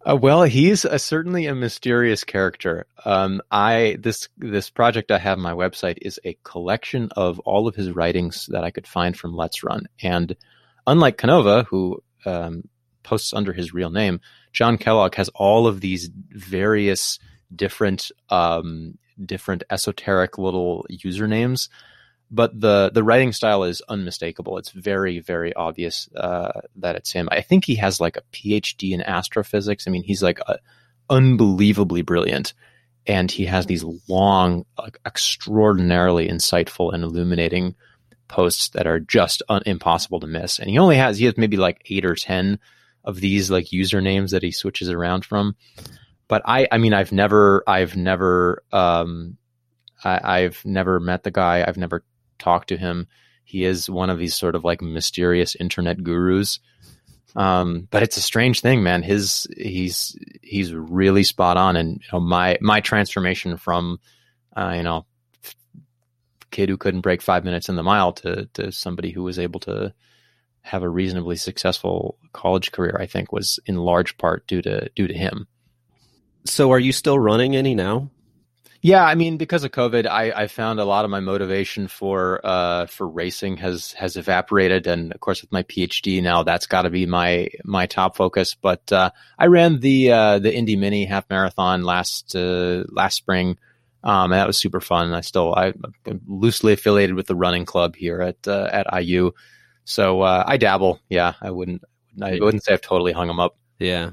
[0.08, 2.86] Uh, well, he's a, certainly a mysterious character.
[3.04, 7.68] Um, I this this project I have on my website is a collection of all
[7.68, 10.36] of his writings that I could find from Let's Run, and
[10.86, 12.70] unlike Canova, who um,
[13.04, 14.22] posts under his real name,
[14.54, 17.20] John Kellogg has all of these various
[17.54, 21.68] different um, different esoteric little usernames
[22.30, 24.58] but the the writing style is unmistakable.
[24.58, 27.30] It's very very obvious uh, that it's him.
[27.32, 29.88] I think he has like a PhD in astrophysics.
[29.88, 30.58] I mean, he's like a,
[31.10, 32.54] unbelievably brilliant,
[33.06, 37.76] and he has these long, like, extraordinarily insightful and illuminating
[38.28, 40.60] posts that are just un- impossible to miss.
[40.60, 42.60] And he only has he has maybe like eight or ten
[43.04, 45.56] of these like usernames that he switches around from.
[46.28, 49.38] But I I mean I've never I've never um
[50.04, 51.64] I, I've never met the guy.
[51.66, 52.04] I've never
[52.38, 53.08] talk to him.
[53.44, 56.60] He is one of these sort of like mysterious internet gurus.
[57.36, 59.04] Um, but it's a strange thing, man.
[59.04, 64.00] His he's he's really spot on, and you know my my transformation from
[64.56, 65.06] uh, you know
[66.50, 69.60] kid who couldn't break five minutes in the mile to to somebody who was able
[69.62, 69.94] to
[70.68, 75.08] have a reasonably successful college career, I think, was in large part due to due
[75.08, 75.48] to him.
[76.46, 78.10] So, are you still running any now?
[78.82, 82.40] Yeah, I mean, because of COVID, I, I found a lot of my motivation for
[82.44, 86.84] uh, for racing has has evaporated, and of course, with my PhD now, that's got
[86.84, 88.56] to be my my top focus.
[88.56, 93.58] But uh, I ran the uh, the Indy Mini half marathon last uh, last spring,
[94.04, 95.14] um, and that was super fun.
[95.14, 95.74] I still I,
[96.06, 99.32] am loosely affiliated with the running club here at uh, at IU,
[99.86, 101.00] so uh, I dabble.
[101.10, 101.82] Yeah, I wouldn't
[102.22, 103.58] I wouldn't say I've totally hung them up.
[103.80, 104.12] Yeah.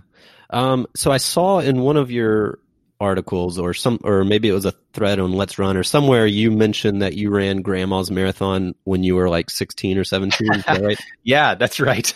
[0.51, 2.59] Um, so I saw in one of your
[3.05, 6.50] articles or some or maybe it was a thread on Let's Run or somewhere you
[6.50, 10.98] mentioned that you ran grandma's marathon when you were like 16 or 17 that right?
[11.22, 12.12] Yeah that's right.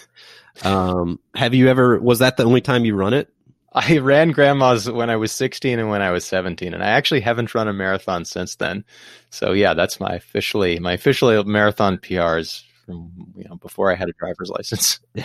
[0.64, 3.32] Um, have you ever was that the only time you run it?
[3.72, 7.20] I ran grandma's when I was 16 and when I was 17 and I actually
[7.20, 8.84] haven't run a marathon since then.
[9.30, 14.09] So yeah that's my officially my officially marathon PRs from you know before I had
[14.09, 15.01] a driver's license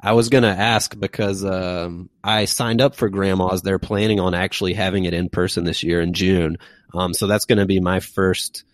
[0.00, 3.62] I was going to ask because um, I signed up for Grandma's.
[3.62, 6.58] They're planning on actually having it in person this year in June.
[6.94, 8.64] Um, so that's going to be my first.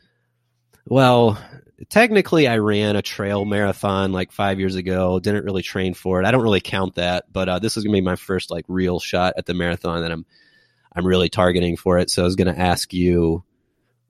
[0.84, 1.38] Well,
[1.88, 5.20] technically, I ran a trail marathon like five years ago.
[5.20, 6.26] Didn't really train for it.
[6.26, 8.64] I don't really count that, but uh, this is going to be my first like
[8.68, 10.26] real shot at the marathon that I'm
[10.94, 12.10] I'm really targeting for it.
[12.10, 13.44] So I was going to ask you.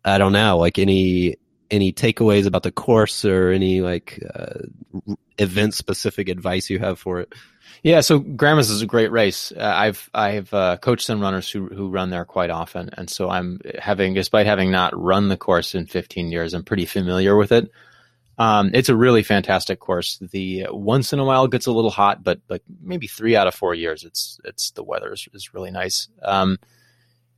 [0.04, 1.36] I don't know, like any
[1.72, 4.60] any takeaways about the course or any like uh,
[5.38, 7.32] event specific advice you have for it?
[7.82, 9.50] Yeah, so Grandma's is a great race.
[9.50, 13.28] Uh, I've I've uh, coached some runners who who run there quite often, and so
[13.28, 17.50] I'm having, despite having not run the course in 15 years, I'm pretty familiar with
[17.50, 17.72] it.
[18.38, 20.18] Um, it's a really fantastic course.
[20.18, 23.54] The once in a while gets a little hot, but like maybe three out of
[23.54, 26.08] four years, it's it's the weather is, is really nice.
[26.22, 26.58] Um,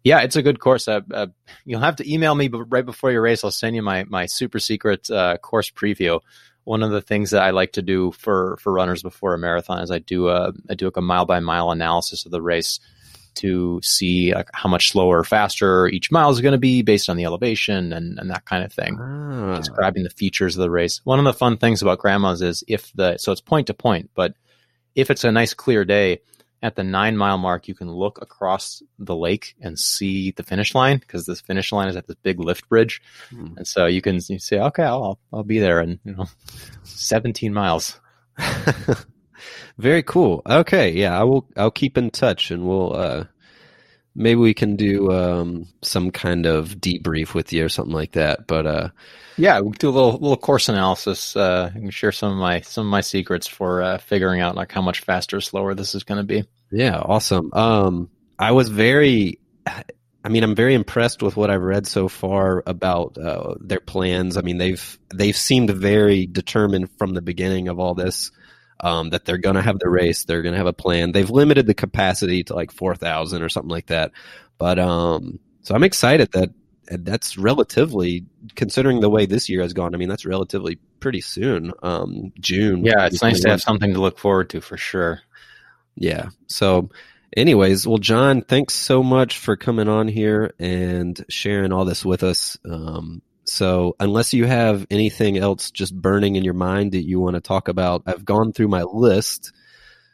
[0.05, 0.87] yeah, it's a good course.
[0.87, 1.27] Uh, uh,
[1.65, 3.43] you'll have to email me right before your race.
[3.43, 6.21] I'll send you my my super secret uh, course preview.
[6.65, 9.83] One of the things that I like to do for for runners before a marathon
[9.83, 12.81] is I do a I do like a mile by mile analysis of the race
[13.37, 17.09] to see like, how much slower or faster each mile is going to be based
[17.09, 18.97] on the elevation and, and that kind of thing.
[19.01, 19.57] Ah.
[19.57, 21.01] Describing the features of the race.
[21.05, 24.11] One of the fun things about grandma's is if the so it's point to point,
[24.15, 24.35] but
[24.95, 26.21] if it's a nice clear day,
[26.65, 30.75] at the nine mile mark, you can look across the lake and see the finish
[30.75, 33.49] line because this finish line is at this big lift bridge, hmm.
[33.59, 36.27] and so you can you say, okay, I'll I'll be there in you know,
[36.83, 38.01] seventeen miles.
[39.79, 40.41] Very cool.
[40.47, 41.47] Okay, yeah, I will.
[41.55, 43.25] I'll keep in touch, and we'll uh,
[44.15, 48.47] maybe we can do um, some kind of debrief with you or something like that.
[48.47, 48.89] But uh,
[49.37, 51.37] yeah, we do a little little course analysis.
[51.37, 54.55] Uh, I can share some of my some of my secrets for uh, figuring out
[54.55, 56.45] like how much faster or slower this is going to be.
[56.71, 57.53] Yeah, awesome.
[57.53, 62.63] Um, I was very, I mean, I'm very impressed with what I've read so far
[62.67, 64.37] about uh, their plans.
[64.37, 68.31] I mean, they've they've seemed very determined from the beginning of all this.
[68.81, 71.13] Um, that they're going to have the race, they're going to have a plan.
[71.13, 74.13] They've limited the capacity to like four thousand or something like that.
[74.59, 76.51] But um, so I'm excited that
[76.87, 79.95] that's relatively considering the way this year has gone.
[79.95, 81.73] I mean, that's relatively pretty soon.
[81.83, 82.85] Um, June.
[82.85, 85.23] Yeah, it's nice to have something to look forward to for sure.
[85.97, 86.31] Yeah.
[86.47, 86.91] So,
[87.37, 92.23] anyways, well, John, thanks so much for coming on here and sharing all this with
[92.23, 92.59] us.
[92.69, 97.35] Um, so, unless you have anything else just burning in your mind that you want
[97.35, 99.53] to talk about, I've gone through my list.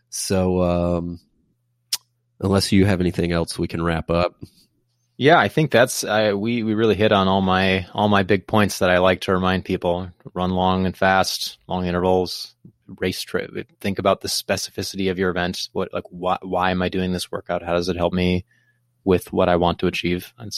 [0.08, 1.20] So, um,
[2.40, 4.36] unless you have anything else, we can wrap up.
[5.16, 8.46] Yeah, I think that's I, we we really hit on all my all my big
[8.46, 12.54] points that I like to remind people: run long and fast, long intervals,
[12.98, 13.50] race trip.
[13.80, 15.68] Think about the specificity of your event.
[15.72, 17.62] What like why why am I doing this workout?
[17.62, 18.46] How does it help me
[19.04, 20.32] with what I want to achieve?
[20.38, 20.54] I've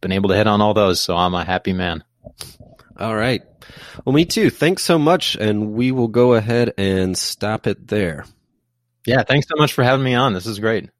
[0.00, 2.04] been able to hit on all those, so I'm a happy man.
[2.98, 3.42] All right.
[4.04, 4.50] Well, me too.
[4.50, 8.24] Thanks so much, and we will go ahead and stop it there.
[9.06, 10.34] Yeah, thanks so much for having me on.
[10.34, 10.90] This is great.